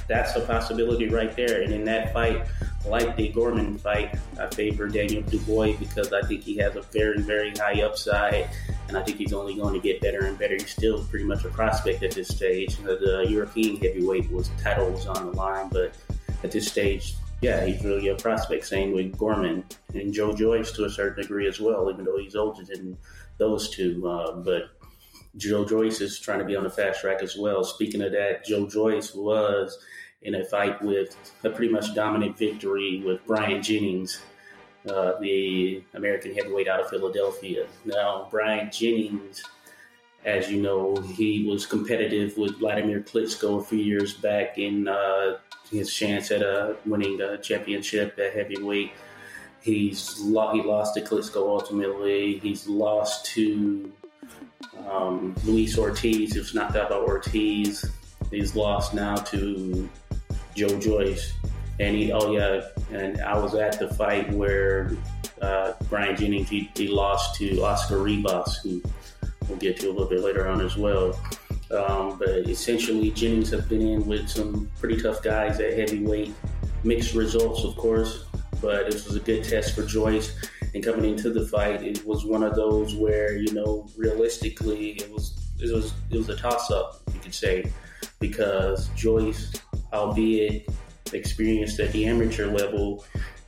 that's 0.07 0.37
a 0.37 0.43
possibility 0.43 1.09
right 1.09 1.35
there. 1.35 1.63
And 1.63 1.73
in 1.73 1.85
that 1.87 2.13
fight, 2.13 2.47
like 2.87 3.17
the 3.17 3.29
Gorman 3.29 3.79
fight, 3.79 4.19
I 4.39 4.47
favor 4.49 4.89
Daniel 4.89 5.23
Dubois 5.23 5.77
because 5.77 6.13
I 6.13 6.23
think 6.23 6.43
he 6.43 6.57
has 6.59 6.77
a 6.77 6.83
very, 6.83 7.21
very 7.21 7.51
high 7.51 7.83
upside, 7.83 8.49
and 8.89 8.97
I 8.97 9.03
think 9.03 9.19
he's 9.19 9.33
only 9.33 9.55
going 9.55 9.75
to 9.75 9.81
get 9.81 10.01
better 10.01 10.25
and 10.27 10.39
better. 10.39 10.55
He's 10.55 10.71
still 10.71 11.05
pretty 11.05 11.25
much 11.25 11.45
a 11.45 11.49
prospect 11.51 12.03
at 12.03 12.13
this 12.13 12.29
stage. 12.29 12.77
The 12.79 13.27
European 13.29 13.77
heavyweight 13.77 14.31
was 14.31 14.51
title 14.63 14.91
was 14.91 15.07
on 15.07 15.27
the 15.27 15.33
line, 15.33 15.69
but 15.69 15.95
at 16.43 16.53
this 16.53 16.67
stage, 16.67 17.17
yeah, 17.43 17.65
he's 17.65 17.85
really 17.85 18.09
a 18.09 18.15
prospect. 18.15 18.67
Same 18.67 18.93
with 18.93 19.17
Gorman 19.17 19.65
and 19.95 20.13
Joe 20.13 20.35
Joyce 20.35 20.73
to 20.73 20.85
a 20.85 20.91
certain 20.91 21.23
degree 21.23 21.47
as 21.49 21.61
well, 21.61 21.91
even 21.91 22.05
though 22.05 22.19
he's 22.19 22.37
older 22.37 22.65
than 22.65 22.97
those 23.39 23.71
two. 23.71 24.07
Uh, 24.07 24.33
but 24.33 24.71
Joe 25.37 25.65
Joyce 25.65 26.01
is 26.01 26.19
trying 26.19 26.41
to 26.41 26.45
be 26.45 26.57
on 26.57 26.65
the 26.65 26.71
fast 26.71 27.01
track 27.01 27.23
as 27.23 27.37
well. 27.37 27.63
Speaking 27.65 28.03
of 28.03 28.13
that, 28.13 28.45
Joe 28.45 28.67
Joyce 28.67 29.15
was 29.15 29.79
in 30.23 30.35
a 30.35 30.45
fight 30.45 30.81
with 30.83 31.17
a 31.45 31.51
pretty 31.51 31.73
much 31.73 31.95
dominant 31.95 32.37
victory 32.37 33.03
with 33.05 33.25
Bryant 33.27 33.65
Jennings, 33.65 34.21
uh, 34.89 35.13
the 35.21 35.83
American 35.95 36.35
heavyweight 36.35 36.69
out 36.69 36.81
of 36.81 36.91
Philadelphia. 36.91 37.67
Now, 37.85 38.29
Bryant 38.31 38.73
Jennings, 38.73 39.43
as 40.25 40.51
you 40.51 40.61
know, 40.61 40.97
he 40.97 41.47
was 41.47 41.65
competitive 41.65 42.37
with 42.37 42.59
Vladimir 42.59 43.01
Klitschko 43.01 43.61
a 43.61 43.65
few 43.65 43.79
years 43.79 44.15
back 44.15 44.59
in 44.59 44.89
uh, 44.89 45.39
his 45.71 45.93
chance 45.93 46.31
at 46.31 46.43
uh, 46.43 46.75
winning 46.85 47.17
the 47.17 47.39
championship 47.43 48.19
at 48.19 48.35
heavyweight. 48.35 48.93
He's 49.63 50.19
lo- 50.21 50.53
he 50.53 50.63
lost 50.63 50.95
to 50.95 51.01
Klitschko 51.01 51.37
ultimately. 51.37 52.39
He's 52.39 52.67
lost 52.67 53.27
to 53.35 53.93
um, 54.91 55.35
Luis 55.45 55.79
Ortiz. 55.79 56.33
He 56.33 56.39
was 56.39 56.55
knocked 56.55 56.77
out 56.77 56.91
by 56.91 56.97
Ortiz. 56.97 57.85
He's 58.31 58.55
lost 58.55 58.95
now 58.95 59.17
to 59.17 59.89
Joe 60.61 60.79
Joyce. 60.79 61.33
And 61.79 61.97
he, 61.97 62.13
oh 62.13 62.33
yeah, 62.33 62.61
and 62.93 63.23
I 63.23 63.39
was 63.39 63.55
at 63.55 63.79
the 63.79 63.89
fight 63.95 64.31
where 64.31 64.93
uh, 65.41 65.73
Bryant 65.89 66.19
Jennings 66.19 66.51
he, 66.51 66.71
he 66.77 66.87
lost 66.89 67.37
to 67.37 67.63
Oscar 67.63 68.03
Rivas, 68.03 68.59
who 68.63 68.83
we'll 69.49 69.57
get 69.57 69.81
to 69.81 69.87
a 69.87 69.93
little 69.93 70.09
bit 70.09 70.21
later 70.21 70.47
on 70.47 70.61
as 70.61 70.77
well. 70.77 71.19
Um, 71.71 72.19
but 72.19 72.47
essentially, 72.47 73.11
Jennings 73.13 73.49
have 73.53 73.71
been 73.71 73.81
in 73.81 74.07
with 74.07 74.29
some 74.29 74.71
pretty 74.79 75.01
tough 75.01 75.23
guys 75.23 75.59
at 75.61 75.79
heavyweight. 75.79 76.35
Mixed 76.85 77.15
results, 77.15 77.65
of 77.65 77.75
course, 77.77 78.27
but 78.61 78.91
this 78.91 79.07
was 79.07 79.17
a 79.17 79.21
good 79.21 79.45
test 79.45 79.75
for 79.75 79.87
Joyce. 79.87 80.37
And 80.75 80.85
coming 80.85 81.07
into 81.07 81.31
the 81.31 81.49
fight, 81.49 81.83
it 81.83 82.05
was 82.05 82.27
one 82.27 82.43
of 82.43 82.55
those 82.55 82.95
where 82.95 83.35
you 83.35 83.55
know, 83.55 83.89
realistically, 83.97 84.91
it 84.91 85.11
was 85.11 85.39
it 85.59 85.73
was 85.73 85.95
it 86.11 86.19
was 86.19 86.29
a 86.29 86.37
toss 86.37 86.71
up, 86.71 87.01
you 87.15 87.21
could 87.21 87.35
say, 87.35 87.73
because 88.19 88.89
Joyce 88.91 89.53
albeit 89.93 90.69
experienced 91.13 91.81
at 91.81 91.93
the 91.93 92.07
amateur 92.07 92.47
level 92.47 93.05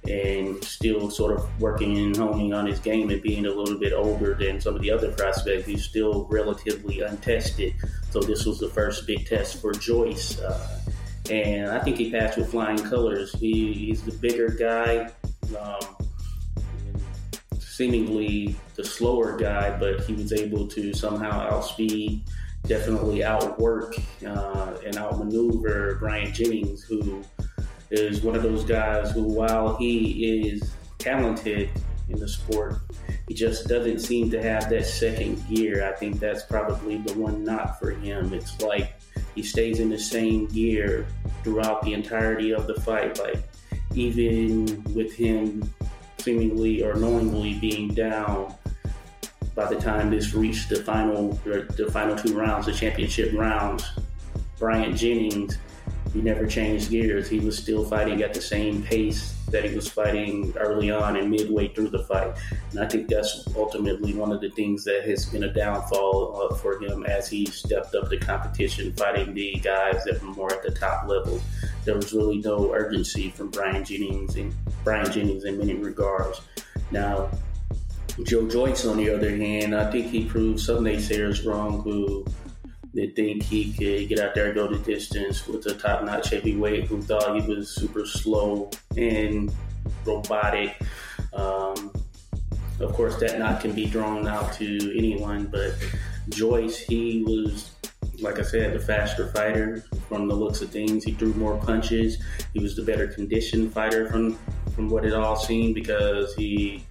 and 0.09 0.63
still 0.65 1.11
sort 1.11 1.33
of 1.33 1.61
working 1.61 1.97
and 1.97 2.17
honing 2.17 2.53
on 2.53 2.67
his 2.67 2.81
game 2.81 3.11
and 3.11 3.23
being 3.23 3.47
a 3.47 3.51
little 3.51 3.79
bit 3.79 3.93
older 3.93 4.35
than 4.35 4.61
some 4.61 4.75
of 4.75 4.83
the 4.83 4.91
other 4.91 5.13
prospects. 5.13 5.65
He's 5.65 5.85
still 5.85 6.27
relatively 6.29 7.01
untested. 7.03 7.75
So 8.11 8.21
this 8.21 8.45
was 8.45 8.59
the 8.59 8.69
first 8.69 9.07
big 9.07 9.27
test 9.27 9.61
for 9.61 9.73
Joyce. 9.73 10.41
Uh, 10.41 10.81
and 11.31 11.71
I 11.71 11.79
think 11.79 11.99
he 11.99 12.11
passed 12.11 12.37
with 12.37 12.51
flying 12.51 12.79
colors. 12.79 13.33
He, 13.35 13.73
he's 13.73 14.03
the 14.03 14.13
bigger 14.13 14.49
guy, 14.49 15.13
um, 15.57 15.97
seemingly 17.61 18.57
the 18.75 18.85
slower 18.85 19.37
guy, 19.37 19.79
but 19.79 20.01
he 20.01 20.15
was 20.15 20.33
able 20.33 20.67
to 20.67 20.93
somehow 20.93 21.49
outspeed 21.49 22.25
definitely 22.67 23.25
outwork 23.25 23.97
uh, 24.27 24.75
and 24.85 24.97
outmaneuver 24.97 25.97
Bryant 25.97 26.35
Jennings, 26.35 26.83
who 26.83 27.23
is 27.91 28.23
one 28.23 28.37
of 28.37 28.43
those 28.43 28.65
guys 28.65 29.11
who, 29.11 29.25
while 29.25 29.77
he 29.77 30.49
is 30.49 30.73
talented 30.99 31.71
in 32.09 32.19
the 32.19 32.29
sport, 32.29 32.77
he 33.29 33.35
just 33.35 33.69
doesn't 33.69 34.01
seem 34.01 34.31
to 34.31 34.43
have 34.43 34.69
that 34.71 34.87
second 34.87 35.43
gear. 35.49 35.89
I 35.89 35.97
think 35.97 36.21
that's 36.21 36.45
probably 36.45 36.99
the 36.99 37.15
one 37.15 37.45
knock 37.45 37.79
for 37.79 37.91
him. 37.91 38.33
It's 38.33 38.61
like 38.61 38.95
he 39.35 39.43
stays 39.43 39.81
in 39.81 39.89
the 39.89 39.99
same 39.99 40.47
gear 40.47 41.07
throughout 41.43 41.83
the 41.83 41.95
entirety 41.95 42.53
of 42.53 42.67
the 42.67 42.81
fight. 42.81 43.19
Like 43.19 43.43
even 43.95 44.83
with 44.95 45.13
him 45.13 45.69
seemingly 46.19 46.83
or 46.83 46.95
knowingly 46.95 47.55
being 47.55 47.89
down 47.89 48.55
by 49.55 49.67
the 49.67 49.81
time 49.81 50.11
this 50.11 50.35
reached 50.35 50.69
the 50.69 50.77
final 50.77 51.33
the 51.45 51.89
final 51.93 52.17
two 52.17 52.35
rounds, 52.35 52.67
the 52.67 52.73
championship 52.73 53.33
rounds, 53.35 53.85
Bryant 54.59 54.97
Jennings, 54.97 55.59
he 56.13 56.21
never 56.21 56.47
changed 56.47 56.91
gears. 56.91 57.29
He 57.29 57.41
was 57.41 57.57
still 57.57 57.85
fighting 57.85 58.23
at 58.23 58.35
the 58.35 58.41
same 58.41 58.83
pace 58.83 59.35
that 59.49 59.65
he 59.65 59.75
was 59.75 59.89
fighting 59.89 60.53
early 60.57 60.91
on 60.91 61.17
and 61.17 61.31
midway 61.31 61.69
through 61.69 61.89
the 61.89 62.05
fight. 62.05 62.35
And 62.71 62.81
I 62.81 62.89
think 62.89 63.09
that's 63.09 63.47
ultimately 63.57 64.15
one 64.15 64.31
of 64.33 64.41
the 64.41 64.51
things 64.51 64.85
that 64.85 65.05
has 65.05 65.27
been 65.27 65.45
a 65.45 65.53
downfall 65.53 66.51
uh, 66.51 66.55
for 66.57 66.83
him 66.83 67.05
as 67.05 67.29
he 67.29 67.47
stepped 67.47 67.95
up 67.95 68.11
the 68.11 68.19
competition, 68.19 68.93
fighting 68.95 69.33
the 69.35 69.55
guys 69.63 70.05
that 70.05 70.23
were 70.23 70.31
more 70.31 70.53
at 70.53 70.63
the 70.63 70.71
top 70.71 71.07
level. 71.09 71.41
There 71.85 71.95
was 71.95 72.13
really 72.13 72.39
no 72.39 72.73
urgency 72.73 73.31
from 73.31 73.51
Bryant 73.51 73.87
Jennings 73.87 74.37
and 74.37 74.55
Bryant 74.85 75.13
Jennings 75.13 75.45
in 75.45 75.59
many 75.59 75.75
regards. 75.75 76.41
Now, 76.91 77.31
Joe 78.25 78.47
Joyce, 78.47 78.85
on 78.85 78.99
the 78.99 79.11
other 79.11 79.35
hand, 79.35 79.75
I 79.75 79.91
think 79.91 80.09
he 80.09 80.25
proved 80.25 80.61
some 80.61 80.85
naysayers 80.85 81.47
wrong 81.47 81.81
who 81.81 82.25
they 82.95 83.09
think 83.09 83.43
he 83.43 83.73
could 83.73 84.09
get 84.09 84.21
out 84.21 84.35
there 84.35 84.47
and 84.47 84.55
go 84.55 84.67
the 84.67 84.79
distance 84.79 85.47
with 85.49 85.65
a 85.67 85.75
top 85.75 86.05
notch 86.05 86.31
heavyweight 86.31 86.85
who 86.85 87.01
thought 87.01 87.41
he 87.41 87.47
was 87.49 87.71
super 87.71 88.05
slow 88.05 88.71
and 88.97 89.53
robotic. 90.05 90.77
Um, 91.33 91.91
of 92.81 92.93
course, 92.93 93.17
that 93.17 93.39
knock 93.39 93.63
can 93.63 93.73
be 93.73 93.87
drawn 93.87 94.29
out 94.29 94.53
to 94.55 94.97
anyone, 94.97 95.47
but 95.47 95.75
Joyce, 96.29 96.79
he 96.79 97.23
was, 97.27 97.71
like 98.21 98.39
I 98.39 98.43
said, 98.43 98.75
the 98.75 98.81
faster 98.81 99.29
fighter 99.29 99.85
from 100.09 100.29
the 100.29 100.35
looks 100.35 100.61
of 100.61 100.71
things. 100.71 101.05
He 101.05 101.13
threw 101.13 101.33
more 101.35 101.57
punches. 101.57 102.19
He 102.53 102.61
was 102.61 102.77
the 102.77 102.83
better 102.83 103.09
conditioned 103.09 103.73
fighter 103.73 104.11
from 104.11 104.39
from 104.75 104.89
what 104.89 105.05
it 105.05 105.13
all 105.13 105.37
seemed 105.37 105.75
because 105.75 106.35
he 106.35 106.83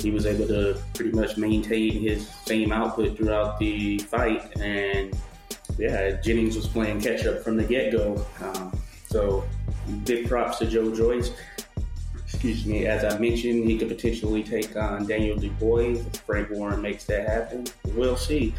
he 0.00 0.10
was 0.10 0.26
able 0.26 0.46
to 0.48 0.80
pretty 0.94 1.12
much 1.12 1.36
maintain 1.36 2.00
his 2.00 2.28
same 2.46 2.72
output 2.72 3.16
throughout 3.16 3.58
the 3.58 3.98
fight. 3.98 4.56
And 4.60 5.16
yeah, 5.78 6.12
Jennings 6.20 6.56
was 6.56 6.66
playing 6.66 7.00
catch 7.00 7.26
up 7.26 7.42
from 7.42 7.56
the 7.56 7.64
get 7.64 7.92
go. 7.92 8.24
Um, 8.42 8.78
so 9.06 9.44
big 10.04 10.28
props 10.28 10.58
to 10.58 10.66
Joe 10.66 10.94
Joyce. 10.94 11.32
Excuse 12.24 12.64
me. 12.64 12.86
As 12.86 13.04
I 13.04 13.18
mentioned, 13.18 13.68
he 13.68 13.76
could 13.76 13.88
potentially 13.88 14.42
take 14.42 14.76
on 14.76 15.06
Daniel 15.06 15.36
Dubois 15.36 15.98
if 15.98 16.16
Frank 16.18 16.50
Warren 16.50 16.80
makes 16.80 17.04
that 17.06 17.28
happen. 17.28 17.66
We'll 17.94 18.16
see. 18.16 18.54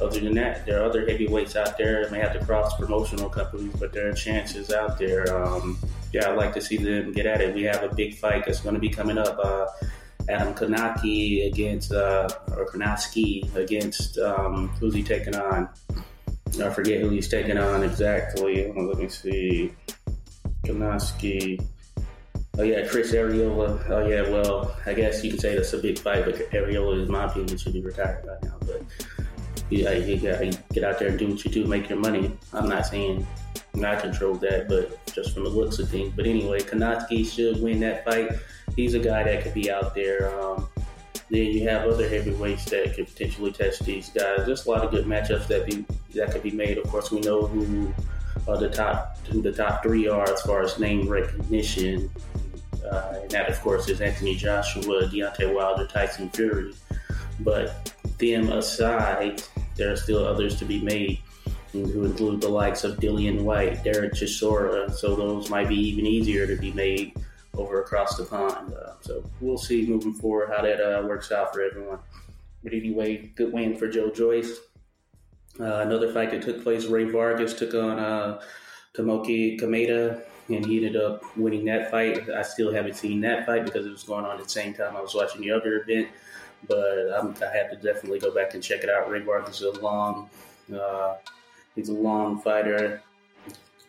Other 0.00 0.20
than 0.20 0.34
that, 0.34 0.66
there 0.66 0.80
are 0.80 0.84
other 0.84 1.08
heavyweights 1.08 1.56
out 1.56 1.76
there. 1.76 2.02
It 2.02 2.12
may 2.12 2.20
have 2.20 2.34
to 2.34 2.44
cross 2.44 2.76
promotional 2.76 3.28
companies, 3.28 3.72
but 3.80 3.92
there 3.92 4.08
are 4.08 4.12
chances 4.12 4.70
out 4.70 4.98
there. 4.98 5.34
Um, 5.36 5.78
yeah, 6.12 6.30
I'd 6.30 6.36
like 6.36 6.54
to 6.54 6.60
see 6.60 6.76
them 6.76 7.12
get 7.12 7.26
at 7.26 7.40
it. 7.40 7.54
We 7.54 7.64
have 7.64 7.82
a 7.82 7.94
big 7.94 8.14
fight 8.14 8.44
that's 8.46 8.60
going 8.60 8.74
to 8.74 8.80
be 8.80 8.90
coming 8.90 9.18
up. 9.18 9.38
Uh, 9.42 9.66
Adam 10.28 10.54
Kownacki 10.54 11.46
against 11.46 11.92
uh, 11.92 12.28
or 12.56 12.66
Kownacki 12.66 13.54
against 13.54 14.18
um, 14.18 14.68
who's 14.80 14.94
he 14.94 15.02
taking 15.02 15.36
on? 15.36 15.68
I 16.62 16.70
forget 16.70 17.00
who 17.00 17.10
he's 17.10 17.28
taking 17.28 17.58
on 17.58 17.82
exactly. 17.82 18.72
Let 18.72 18.98
me 18.98 19.08
see. 19.08 19.72
Kownacki. 20.64 21.64
Oh 22.58 22.62
yeah, 22.62 22.86
Chris 22.88 23.12
Arreola. 23.12 23.88
Oh 23.90 24.06
yeah, 24.06 24.22
well, 24.22 24.74
I 24.86 24.94
guess 24.94 25.22
you 25.22 25.30
could 25.30 25.40
say 25.40 25.54
that's 25.54 25.72
a 25.74 25.78
big 25.78 25.98
fight, 25.98 26.24
but 26.24 26.36
Arreola, 26.52 27.04
in 27.04 27.10
my 27.10 27.24
opinion, 27.24 27.58
should 27.58 27.74
be 27.74 27.82
retired 27.82 28.24
right 28.26 28.42
now. 28.42 28.56
But 28.60 28.82
yeah, 29.68 29.92
you 29.92 30.16
gotta 30.16 30.58
get 30.72 30.84
out 30.84 30.98
there 30.98 31.08
and 31.08 31.18
do 31.18 31.28
what 31.28 31.44
you 31.44 31.50
do, 31.50 31.66
make 31.66 31.88
your 31.88 31.98
money. 31.98 32.36
I'm 32.52 32.68
not 32.68 32.86
saying 32.86 33.26
I 33.84 33.96
control 33.96 34.36
that, 34.36 34.68
but 34.68 35.04
just 35.12 35.34
from 35.34 35.44
the 35.44 35.50
looks 35.50 35.78
of 35.78 35.88
things. 35.88 36.12
But 36.16 36.26
anyway, 36.26 36.60
Kownacki 36.60 37.30
should 37.30 37.62
win 37.62 37.80
that 37.80 38.04
fight 38.04 38.32
he's 38.76 38.94
a 38.94 38.98
guy 38.98 39.24
that 39.24 39.42
could 39.42 39.54
be 39.54 39.70
out 39.70 39.94
there. 39.94 40.38
Um, 40.40 40.68
then 41.28 41.46
you 41.46 41.68
have 41.68 41.88
other 41.88 42.08
heavyweights 42.08 42.66
that 42.66 42.94
could 42.94 43.08
potentially 43.08 43.50
test 43.50 43.84
these 43.84 44.10
guys. 44.10 44.46
There's 44.46 44.66
a 44.66 44.70
lot 44.70 44.84
of 44.84 44.92
good 44.92 45.06
matchups 45.06 45.48
that 45.48 45.66
be 45.66 45.84
that 46.14 46.30
could 46.30 46.42
be 46.42 46.52
made. 46.52 46.78
Of 46.78 46.84
course, 46.84 47.10
we 47.10 47.20
know 47.20 47.46
who 47.46 47.92
uh, 48.46 48.56
the 48.56 48.68
top 48.68 49.18
who 49.26 49.42
the 49.42 49.52
top 49.52 49.82
three 49.82 50.06
are 50.06 50.30
as 50.30 50.42
far 50.42 50.62
as 50.62 50.78
name 50.78 51.08
recognition, 51.08 52.10
uh, 52.88 53.14
and 53.22 53.30
that 53.32 53.50
of 53.50 53.60
course 53.60 53.88
is 53.88 54.00
Anthony 54.00 54.36
Joshua, 54.36 55.08
Deontay 55.08 55.52
Wilder, 55.52 55.86
Tyson 55.86 56.30
Fury. 56.30 56.74
But 57.40 57.92
them 58.18 58.50
aside, 58.52 59.42
there 59.74 59.92
are 59.92 59.96
still 59.96 60.24
others 60.24 60.58
to 60.60 60.64
be 60.64 60.80
made, 60.80 61.18
who 61.72 62.04
include 62.04 62.40
the 62.40 62.48
likes 62.48 62.84
of 62.84 62.98
Dillian 62.98 63.42
Whyte, 63.42 63.82
Derek 63.82 64.14
Chisora. 64.14 64.92
So 64.92 65.16
those 65.16 65.50
might 65.50 65.68
be 65.68 65.74
even 65.74 66.06
easier 66.06 66.46
to 66.46 66.56
be 66.56 66.72
made 66.72 67.12
over 67.56 67.80
across 67.80 68.16
the 68.16 68.24
pond. 68.24 68.74
Uh, 68.74 68.92
so 69.00 69.24
we'll 69.40 69.58
see 69.58 69.86
moving 69.86 70.14
forward 70.14 70.50
how 70.54 70.62
that 70.62 70.80
uh, 70.80 71.06
works 71.06 71.32
out 71.32 71.52
for 71.52 71.62
everyone. 71.62 71.98
But 72.62 72.72
anyway, 72.72 73.30
good 73.34 73.52
win 73.52 73.76
for 73.76 73.88
Joe 73.88 74.10
Joyce. 74.10 74.58
Uh, 75.58 75.80
another 75.80 76.12
fight 76.12 76.30
that 76.30 76.42
took 76.42 76.62
place, 76.62 76.86
Rey 76.86 77.04
Vargas 77.04 77.54
took 77.54 77.74
on 77.74 77.98
uh, 77.98 78.40
Kameda, 78.94 80.22
and 80.48 80.66
he 80.66 80.76
ended 80.76 80.96
up 80.96 81.24
winning 81.36 81.64
that 81.66 81.90
fight. 81.90 82.28
I 82.28 82.42
still 82.42 82.72
haven't 82.72 82.94
seen 82.94 83.20
that 83.22 83.46
fight 83.46 83.64
because 83.64 83.86
it 83.86 83.90
was 83.90 84.04
going 84.04 84.24
on 84.24 84.38
at 84.38 84.44
the 84.44 84.48
same 84.48 84.74
time 84.74 84.96
I 84.96 85.00
was 85.00 85.14
watching 85.14 85.40
the 85.40 85.50
other 85.50 85.80
event, 85.80 86.08
but 86.68 87.10
I'm, 87.18 87.34
i 87.42 87.56
have 87.56 87.70
to 87.70 87.76
definitely 87.76 88.18
go 88.18 88.34
back 88.34 88.54
and 88.54 88.62
check 88.62 88.82
it 88.82 88.90
out. 88.90 89.08
Rey 89.10 89.20
Vargas 89.20 89.60
is 89.60 89.78
a 89.78 89.80
long, 89.80 90.28
uh, 90.74 91.14
he's 91.74 91.88
a 91.88 91.94
long 91.94 92.40
fighter. 92.40 93.02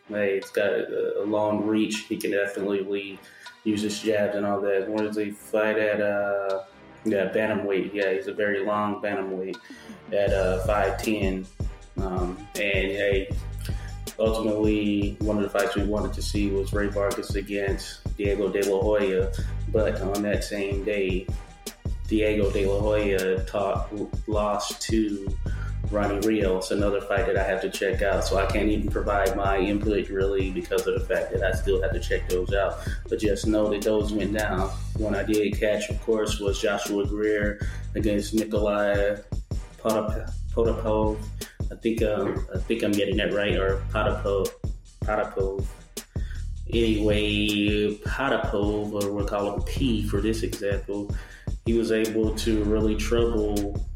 Hey, 0.08 0.38
it's 0.38 0.50
got 0.50 0.70
a, 0.70 1.22
a, 1.22 1.24
long 1.24 1.66
reach. 1.66 2.06
He 2.08 2.16
can 2.16 2.30
definitely 2.30 3.18
use 3.64 3.82
his 3.82 4.00
jabs 4.00 4.36
and 4.36 4.46
all 4.46 4.60
that. 4.62 4.88
Where 4.88 5.04
does 5.04 5.16
he 5.16 5.30
fight 5.30 5.78
at? 5.78 6.00
Uh, 6.00 6.64
yeah, 7.04 7.28
bantamweight. 7.28 7.92
Yeah, 7.92 8.12
he's 8.12 8.26
a 8.26 8.32
very 8.32 8.64
long 8.64 9.02
bantamweight 9.02 9.56
at 10.12 10.32
uh, 10.32 10.66
5'10. 10.66 11.46
Um, 11.98 12.38
and 12.54 12.56
hey, 12.56 13.36
ultimately, 14.18 15.16
one 15.20 15.36
of 15.36 15.42
the 15.42 15.50
fights 15.50 15.76
we 15.76 15.84
wanted 15.84 16.12
to 16.14 16.22
see 16.22 16.50
was 16.50 16.72
Rey 16.72 16.88
Vargas 16.88 17.34
against 17.34 18.16
Diego 18.16 18.48
De 18.48 18.62
La 18.62 18.80
Hoya. 18.80 19.32
But 19.70 20.00
on 20.00 20.22
that 20.22 20.44
same 20.44 20.84
day, 20.84 21.26
Diego 22.08 22.50
De 22.50 22.66
La 22.66 22.80
Hoya 22.80 23.44
taught, 23.44 23.92
lost 24.26 24.80
to 24.82 25.28
Ronnie 25.90 26.26
Rios, 26.26 26.70
another 26.70 27.00
fight 27.00 27.26
that 27.26 27.36
I 27.36 27.44
have 27.44 27.60
to 27.62 27.70
check 27.70 28.02
out. 28.02 28.24
So 28.24 28.36
I 28.36 28.46
can't 28.46 28.68
even 28.68 28.90
provide 28.90 29.36
my 29.36 29.58
input 29.58 30.08
really 30.08 30.50
because 30.50 30.86
of 30.86 30.94
the 30.94 31.06
fact 31.06 31.32
that 31.32 31.42
I 31.42 31.52
still 31.52 31.80
have 31.82 31.92
to 31.92 32.00
check 32.00 32.28
those 32.28 32.52
out. 32.52 32.78
But 33.08 33.20
just 33.20 33.46
know 33.46 33.70
that 33.70 33.82
those 33.82 34.12
went 34.12 34.36
down. 34.36 34.70
One 34.96 35.14
I 35.14 35.22
did 35.22 35.58
catch, 35.58 35.88
of 35.88 36.00
course, 36.02 36.40
was 36.40 36.60
Joshua 36.60 37.06
Greer 37.06 37.66
against 37.94 38.34
Nikolai 38.34 39.16
Potapov. 39.78 41.18
I 41.70 41.74
think 41.76 42.02
um, 42.02 42.46
I 42.54 42.58
think 42.58 42.82
I'm 42.82 42.92
getting 42.92 43.16
that 43.18 43.32
right, 43.32 43.56
or 43.56 43.82
Potapov. 43.90 44.50
Potapov. 45.04 45.64
Anyway, 46.70 47.94
Potapov, 48.04 49.02
or 49.02 49.12
we'll 49.12 49.26
call 49.26 49.54
him 49.54 49.62
P 49.62 50.06
for 50.06 50.20
this 50.20 50.42
example, 50.42 51.14
he 51.64 51.72
was 51.72 51.92
able 51.92 52.34
to 52.34 52.62
really 52.64 52.94
trouble 52.94 53.86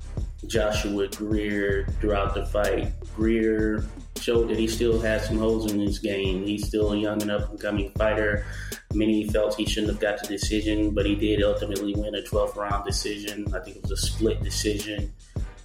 Joshua 0.46 1.08
Greer 1.08 1.86
throughout 2.00 2.34
the 2.34 2.46
fight. 2.46 2.92
Greer 3.14 3.84
showed 4.20 4.48
that 4.48 4.58
he 4.58 4.66
still 4.66 5.00
has 5.00 5.26
some 5.26 5.38
holes 5.38 5.70
in 5.72 5.80
his 5.80 5.98
game. 5.98 6.44
He's 6.44 6.66
still 6.66 6.92
a 6.92 6.96
young 6.96 7.20
and 7.22 7.30
up 7.30 7.50
and 7.50 7.60
coming 7.60 7.90
fighter. 7.92 8.46
Many 8.94 9.28
felt 9.28 9.56
he 9.56 9.66
shouldn't 9.66 9.92
have 9.92 10.00
got 10.00 10.20
the 10.20 10.28
decision, 10.28 10.90
but 10.90 11.06
he 11.06 11.14
did 11.14 11.42
ultimately 11.42 11.94
win 11.94 12.14
a 12.14 12.22
12th 12.22 12.56
round 12.56 12.84
decision. 12.84 13.52
I 13.54 13.60
think 13.60 13.76
it 13.76 13.82
was 13.82 13.92
a 13.92 13.96
split 13.96 14.42
decision. 14.42 15.12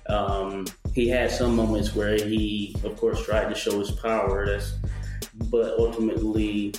Um, 0.10 0.66
he 0.94 1.08
had 1.10 1.32
some 1.32 1.56
moments 1.56 1.94
where 1.94 2.16
he, 2.16 2.76
of 2.84 2.96
course, 2.98 3.24
tried 3.26 3.50
to 3.50 3.56
show 3.56 3.80
his 3.80 3.92
power. 3.92 4.46
That's, 4.46 4.74
but 5.52 5.78
ultimately, 5.78 6.74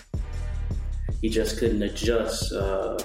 he 1.21 1.29
just 1.29 1.59
couldn't 1.59 1.83
adjust. 1.83 2.53
Uh, 2.53 2.99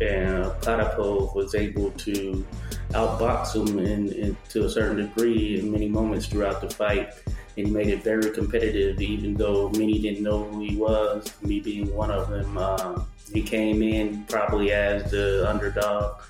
and 0.00 0.44
Potapov 0.62 1.34
was 1.34 1.54
able 1.54 1.90
to 1.92 2.46
outbox 2.90 3.54
him 3.54 3.78
in, 3.78 4.12
in, 4.12 4.36
to 4.48 4.64
a 4.64 4.70
certain 4.70 4.96
degree 4.96 5.60
in 5.60 5.70
many 5.70 5.88
moments 5.88 6.26
throughout 6.26 6.60
the 6.60 6.70
fight. 6.70 7.14
And 7.56 7.66
he 7.66 7.72
made 7.72 7.88
it 7.88 8.02
very 8.02 8.30
competitive, 8.30 9.00
even 9.00 9.34
though 9.34 9.68
many 9.70 9.98
didn't 9.98 10.22
know 10.22 10.44
who 10.44 10.60
he 10.60 10.76
was, 10.76 11.32
me 11.42 11.60
being 11.60 11.94
one 11.94 12.10
of 12.10 12.30
them. 12.30 12.56
Uh, 12.56 13.02
he 13.32 13.42
came 13.42 13.82
in 13.82 14.24
probably 14.24 14.72
as 14.72 15.10
the 15.10 15.48
underdog, 15.48 16.22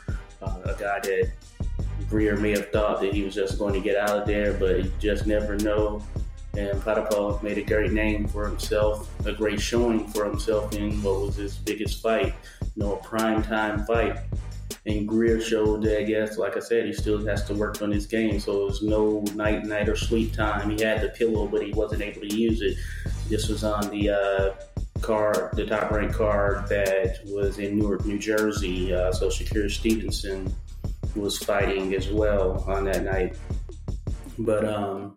uh, 0.43 0.59
a 0.65 0.75
guy 0.75 1.01
that 1.01 1.31
Greer 2.09 2.37
may 2.37 2.51
have 2.51 2.71
thought 2.71 3.01
that 3.01 3.15
he 3.15 3.23
was 3.23 3.35
just 3.35 3.59
going 3.59 3.75
to 3.75 3.81
get 3.81 3.97
out 3.97 4.19
of 4.19 4.27
there, 4.27 4.55
but 4.55 4.85
you 4.85 4.93
just 4.99 5.27
never 5.27 5.57
know. 5.57 6.03
And 6.57 6.81
Potapov 6.83 7.43
made 7.45 7.59
a 7.59 7.63
great 7.63 7.93
name 7.93 8.27
for 8.27 8.49
himself, 8.49 9.09
a 9.25 9.33
great 9.33 9.61
showing 9.61 10.09
for 10.09 10.25
himself 10.25 10.75
in 10.75 11.01
what 11.03 11.21
was 11.21 11.37
his 11.37 11.57
biggest 11.57 12.03
fight, 12.03 12.35
you 12.75 12.83
know, 12.83 12.95
a 12.95 13.03
prime 13.03 13.43
time 13.43 13.85
fight. 13.85 14.19
And 14.87 15.07
Greer 15.07 15.41
showed 15.41 15.83
that, 15.83 16.07
guess, 16.07 16.39
like 16.39 16.57
I 16.57 16.61
said, 16.61 16.87
he 16.87 16.93
still 16.93 17.25
has 17.27 17.45
to 17.45 17.55
work 17.55 17.83
on 17.83 17.91
his 17.91 18.07
game. 18.07 18.41
So 18.41 18.63
it 18.63 18.65
was 18.65 18.83
no 18.83 19.21
night, 19.35 19.65
night, 19.65 19.89
or 19.89 19.97
sleep 19.97 20.33
time. 20.33 20.71
He 20.71 20.83
had 20.83 21.03
the 21.03 21.11
pillow, 21.11 21.47
but 21.47 21.63
he 21.63 21.73
wasn't 21.73 22.01
able 22.03 22.23
to 22.23 22.35
use 22.35 22.63
it. 22.63 22.77
This 23.29 23.49
was 23.49 23.63
on 23.63 23.91
the 23.91 24.11
uh, 24.11 24.53
card, 25.03 25.51
the 25.55 25.67
top 25.67 25.91
ranked 25.91 26.15
card 26.15 26.69
that 26.69 27.19
was 27.27 27.59
in 27.59 27.79
Newark, 27.79 28.07
New 28.07 28.19
Jersey. 28.19 28.95
Uh, 28.95 29.13
so 29.13 29.29
Shakur 29.29 29.71
Stevenson 29.71 30.55
was 31.15 31.37
fighting 31.39 31.95
as 31.95 32.09
well 32.09 32.65
on 32.67 32.85
that 32.85 33.05
night. 33.05 33.37
But 34.39 34.65
um, 34.65 35.17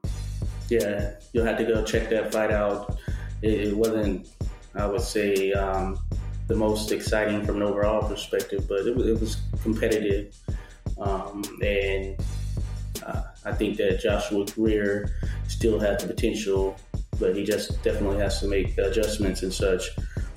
yeah, 0.69 1.13
you'll 1.31 1.45
have 1.45 1.57
to 1.57 1.65
go 1.65 1.85
check 1.85 2.09
that 2.09 2.33
fight 2.33 2.51
out. 2.51 2.97
It, 3.41 3.69
it 3.69 3.77
wasn't, 3.77 4.27
I 4.75 4.87
would 4.87 5.01
say, 5.01 5.53
um, 5.53 5.99
the 6.47 6.55
most 6.55 6.91
exciting 6.91 7.45
from 7.45 7.57
an 7.57 7.63
overall 7.63 8.07
perspective, 8.07 8.65
but 8.67 8.85
it 8.85 8.95
was, 8.95 9.07
it 9.07 9.19
was 9.19 9.37
competitive. 9.61 10.35
Um, 10.99 11.43
and 11.61 12.19
uh, 13.05 13.23
I 13.45 13.51
think 13.53 13.77
that 13.77 14.01
Joshua 14.01 14.45
Greer 14.45 15.15
still 15.47 15.79
has 15.79 16.01
the 16.01 16.13
potential, 16.13 16.75
but 17.19 17.35
he 17.35 17.43
just 17.43 17.81
definitely 17.83 18.19
has 18.19 18.39
to 18.41 18.47
make 18.47 18.77
adjustments 18.77 19.43
and 19.43 19.53
such. 19.53 19.89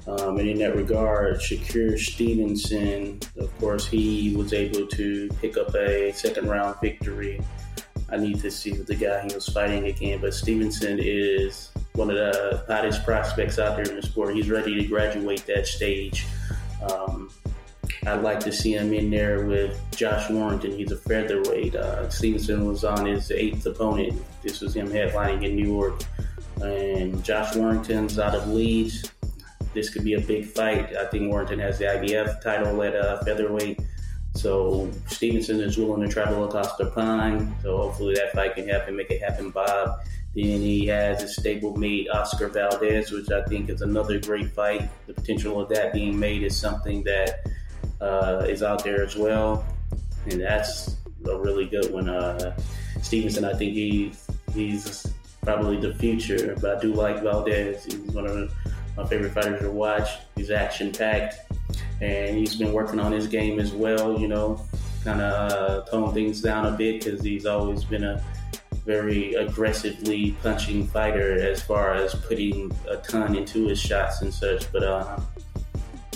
Um, 0.06 0.38
and 0.38 0.48
in 0.48 0.58
that 0.58 0.76
regard, 0.76 1.40
Shakur 1.40 1.98
Stevenson, 1.98 3.20
of 3.38 3.56
course, 3.58 3.86
he 3.88 4.34
was 4.36 4.52
able 4.52 4.86
to 4.86 5.28
pick 5.40 5.56
up 5.56 5.74
a 5.74 6.12
second 6.12 6.48
round 6.48 6.76
victory 6.80 7.40
I 8.08 8.16
need 8.16 8.40
to 8.40 8.50
see 8.50 8.72
the 8.72 8.94
guy 8.94 9.26
he 9.26 9.34
was 9.34 9.48
fighting 9.48 9.86
again. 9.86 10.20
But 10.20 10.34
Stevenson 10.34 10.98
is 11.00 11.70
one 11.96 12.10
of 12.10 12.16
the 12.16 12.64
hottest 12.68 13.04
prospects 13.04 13.58
out 13.58 13.76
there 13.76 13.86
in 13.86 13.96
the 13.96 14.02
sport. 14.02 14.34
He's 14.34 14.50
ready 14.50 14.74
to 14.80 14.86
graduate 14.86 15.46
that 15.46 15.66
stage. 15.66 16.26
Um, 16.82 17.30
I'd 18.06 18.22
like 18.22 18.40
to 18.40 18.52
see 18.52 18.74
him 18.74 18.92
in 18.92 19.10
there 19.10 19.46
with 19.46 19.80
Josh 19.96 20.30
Warrington. 20.30 20.72
He's 20.72 20.92
a 20.92 20.96
featherweight. 20.96 21.74
Uh, 21.74 22.08
Stevenson 22.10 22.66
was 22.66 22.84
on 22.84 23.06
his 23.06 23.30
eighth 23.30 23.66
opponent. 23.66 24.22
This 24.42 24.60
was 24.60 24.76
him 24.76 24.88
headlining 24.88 25.44
in 25.44 25.56
New 25.56 25.72
York. 25.72 26.02
And 26.62 27.22
Josh 27.24 27.56
Warrington's 27.56 28.18
out 28.18 28.34
of 28.34 28.48
Leeds. 28.48 29.10
This 29.74 29.90
could 29.90 30.04
be 30.04 30.14
a 30.14 30.20
big 30.20 30.46
fight. 30.46 30.94
I 30.96 31.06
think 31.06 31.30
Warrington 31.30 31.58
has 31.58 31.78
the 31.78 31.86
IBF 31.86 32.42
title 32.42 32.80
at 32.82 32.94
uh, 32.94 33.22
featherweight. 33.24 33.80
So 34.34 34.90
Stevenson 35.06 35.60
is 35.60 35.78
willing 35.78 36.06
to 36.06 36.12
travel 36.12 36.44
across 36.44 36.76
the 36.76 36.86
pond. 36.86 37.54
So 37.62 37.76
hopefully 37.76 38.14
that 38.14 38.32
fight 38.32 38.54
can 38.54 38.68
happen, 38.68 38.96
make 38.96 39.10
it 39.10 39.20
happen, 39.20 39.50
Bob. 39.50 40.00
Then 40.36 40.60
he 40.60 40.86
has 40.88 41.22
a 41.22 41.40
stablemate 41.40 42.08
Oscar 42.12 42.48
Valdez, 42.48 43.10
which 43.10 43.30
I 43.30 43.42
think 43.44 43.70
is 43.70 43.80
another 43.80 44.20
great 44.20 44.50
fight. 44.50 44.90
The 45.06 45.14
potential 45.14 45.58
of 45.58 45.70
that 45.70 45.94
being 45.94 46.18
made 46.18 46.42
is 46.42 46.54
something 46.54 47.02
that 47.04 47.46
uh, 48.02 48.44
is 48.46 48.62
out 48.62 48.84
there 48.84 49.02
as 49.02 49.16
well, 49.16 49.64
and 50.26 50.42
that's 50.42 50.96
a 51.26 51.38
really 51.38 51.64
good 51.64 51.90
one. 51.90 52.10
Uh, 52.10 52.54
Stevenson, 53.00 53.46
I 53.46 53.54
think 53.54 53.72
he's 53.72 54.26
he's 54.52 55.06
probably 55.42 55.78
the 55.80 55.94
future, 55.94 56.54
but 56.60 56.76
I 56.76 56.80
do 56.82 56.92
like 56.92 57.22
Valdez. 57.22 57.86
He's 57.86 57.96
one 57.96 58.26
of 58.26 58.52
my 58.94 59.06
favorite 59.06 59.32
fighters 59.32 59.62
to 59.62 59.70
watch. 59.70 60.08
He's 60.36 60.50
action 60.50 60.92
packed 60.92 61.50
and 62.00 62.36
he's 62.36 62.56
been 62.56 62.72
working 62.72 63.00
on 63.00 63.12
his 63.12 63.26
game 63.26 63.58
as 63.58 63.72
well. 63.72 64.20
You 64.20 64.28
know, 64.28 64.60
kind 65.04 65.20
of 65.20 65.52
uh, 65.52 65.90
tone 65.90 66.12
things 66.12 66.40
down 66.40 66.66
a 66.66 66.72
bit 66.72 67.04
because 67.04 67.22
he's 67.22 67.46
always 67.46 67.84
been 67.84 68.04
a 68.04 68.22
very 68.86 69.34
aggressively 69.34 70.30
punching 70.42 70.86
fighter 70.86 71.32
as 71.32 71.60
far 71.60 71.94
as 71.94 72.14
putting 72.14 72.70
a 72.88 72.96
ton 72.98 73.36
into 73.36 73.66
his 73.66 73.80
shots 73.80 74.22
and 74.22 74.32
such. 74.32 74.70
But 74.72 74.84
uh, 74.84 75.20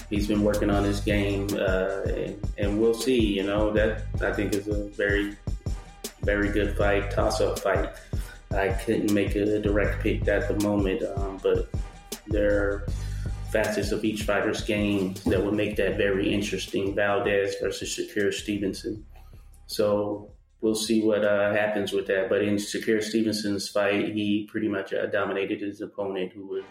he's 0.09 0.28
been 0.28 0.42
working 0.42 0.70
on 0.70 0.85
his 0.85 1.00
game, 1.00 1.48
uh, 1.52 2.02
and, 2.06 2.48
and, 2.59 2.80
we'll 2.80 2.94
see. 2.94 3.20
You 3.20 3.42
know, 3.42 3.72
that 3.72 4.04
I 4.22 4.33
think 4.33 4.54
is 4.54 4.68
a 4.68 4.85
very, 4.85 5.37
very 6.22 6.48
good 6.50 6.76
fight, 6.76 7.11
toss-up 7.11 7.59
fight. 7.59 7.90
I 8.52 8.68
couldn't 8.68 9.12
make 9.12 9.35
a 9.35 9.59
direct 9.59 10.02
pick 10.02 10.26
at 10.28 10.48
the 10.48 10.64
moment, 10.64 11.02
um, 11.16 11.38
but 11.42 11.68
there 12.28 12.87
facets 13.50 13.90
of 13.90 14.04
each 14.04 14.22
fighter's 14.22 14.62
game 14.62 15.14
that 15.26 15.44
would 15.44 15.54
make 15.54 15.74
that 15.76 15.96
very 15.96 16.33
interesting. 16.33 16.94
Valdez 16.94 17.56
versus 17.61 17.88
Shakur 17.88 18.33
Stevenson. 18.33 19.04
So 19.66 20.30
we'll 20.61 20.75
see 20.75 21.03
what 21.03 21.25
uh, 21.25 21.53
happens 21.53 21.92
with 21.92 22.07
that. 22.07 22.29
But 22.29 22.42
in 22.42 22.57
Shakur 22.57 23.03
Stevenson's 23.03 23.68
fight, 23.68 24.14
he 24.14 24.46
pretty 24.51 24.68
much 24.68 24.92
uh, 24.92 25.07
dominated 25.07 25.61
his 25.61 25.81
opponent, 25.81 26.33
who 26.33 26.46
was 26.46 26.64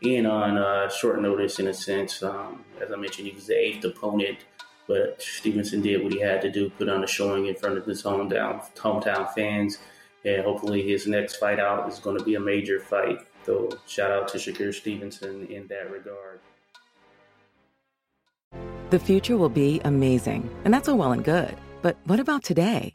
in 0.00 0.26
on 0.26 0.58
uh, 0.58 0.88
short 0.88 1.20
notice 1.20 1.58
in 1.58 1.68
a 1.68 1.74
sense. 1.74 2.22
Um, 2.22 2.64
as 2.80 2.92
I 2.92 2.96
mentioned, 2.96 3.28
he 3.28 3.34
was 3.34 3.46
the 3.46 3.58
eighth 3.58 3.84
opponent. 3.84 4.38
But 4.86 5.20
Stevenson 5.20 5.80
did 5.80 6.02
what 6.02 6.12
he 6.12 6.20
had 6.20 6.42
to 6.42 6.50
do, 6.50 6.68
put 6.68 6.90
on 6.90 7.02
a 7.02 7.06
showing 7.06 7.46
in 7.46 7.54
front 7.54 7.78
of 7.78 7.86
his 7.86 8.02
hometown 8.02 8.62
hometown 8.76 9.32
fans, 9.32 9.78
and 10.24 10.44
hopefully 10.44 10.82
his 10.82 11.06
next 11.06 11.36
fight 11.36 11.58
out 11.58 11.88
is 11.90 11.98
going 11.98 12.18
to 12.18 12.24
be 12.24 12.34
a 12.34 12.40
major 12.40 12.80
fight. 12.80 13.18
So 13.46 13.70
shout 13.86 14.10
out 14.10 14.28
to 14.28 14.38
Shakur 14.38 14.74
Stevenson 14.74 15.46
in 15.46 15.66
that 15.68 15.90
regard. 15.90 16.40
The 18.90 18.98
future 18.98 19.38
will 19.38 19.48
be 19.48 19.80
amazing, 19.84 20.50
and 20.64 20.74
that's 20.74 20.88
all 20.88 20.98
well 20.98 21.12
and 21.12 21.24
good. 21.24 21.56
But 21.80 21.96
what 22.04 22.20
about 22.20 22.42
today? 22.42 22.94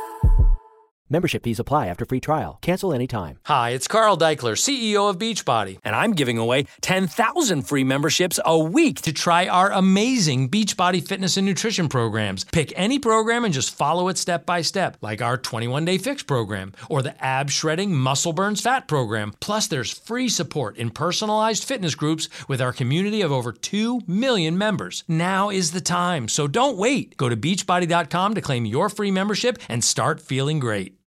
Membership 1.11 1.43
fees 1.43 1.59
apply 1.59 1.87
after 1.87 2.05
free 2.05 2.21
trial. 2.21 2.57
Cancel 2.61 2.93
anytime. 2.93 3.37
Hi, 3.43 3.71
it's 3.71 3.85
Carl 3.89 4.17
Daikeler, 4.17 4.55
CEO 4.55 5.09
of 5.09 5.17
Beachbody, 5.17 5.77
and 5.83 5.93
I'm 5.93 6.13
giving 6.13 6.37
away 6.37 6.67
10,000 6.79 7.63
free 7.63 7.83
memberships 7.83 8.39
a 8.45 8.57
week 8.57 9.01
to 9.01 9.11
try 9.11 9.45
our 9.49 9.73
amazing 9.73 10.49
Beachbody 10.49 11.05
fitness 11.05 11.35
and 11.35 11.45
nutrition 11.45 11.89
programs. 11.89 12.45
Pick 12.45 12.71
any 12.77 12.97
program 12.97 13.43
and 13.43 13.53
just 13.53 13.75
follow 13.75 14.07
it 14.07 14.17
step 14.17 14.45
by 14.45 14.61
step, 14.61 14.95
like 15.01 15.21
our 15.21 15.37
21 15.37 15.83
day 15.83 15.97
fix 15.97 16.23
program 16.23 16.71
or 16.89 17.01
the 17.01 17.21
ab 17.21 17.49
shredding 17.49 17.93
muscle 17.93 18.31
burns 18.31 18.61
fat 18.61 18.87
program. 18.87 19.33
Plus, 19.41 19.67
there's 19.67 19.91
free 19.91 20.29
support 20.29 20.77
in 20.77 20.91
personalized 20.91 21.65
fitness 21.65 21.93
groups 21.93 22.29
with 22.47 22.61
our 22.61 22.71
community 22.71 23.19
of 23.21 23.33
over 23.33 23.51
2 23.51 23.99
million 24.07 24.57
members. 24.57 25.03
Now 25.09 25.49
is 25.49 25.71
the 25.71 25.81
time, 25.81 26.29
so 26.29 26.47
don't 26.47 26.77
wait. 26.77 27.17
Go 27.17 27.27
to 27.27 27.35
beachbody.com 27.35 28.33
to 28.33 28.41
claim 28.41 28.63
your 28.63 28.87
free 28.87 29.11
membership 29.11 29.57
and 29.67 29.83
start 29.83 30.21
feeling 30.21 30.59
great. 30.59 30.95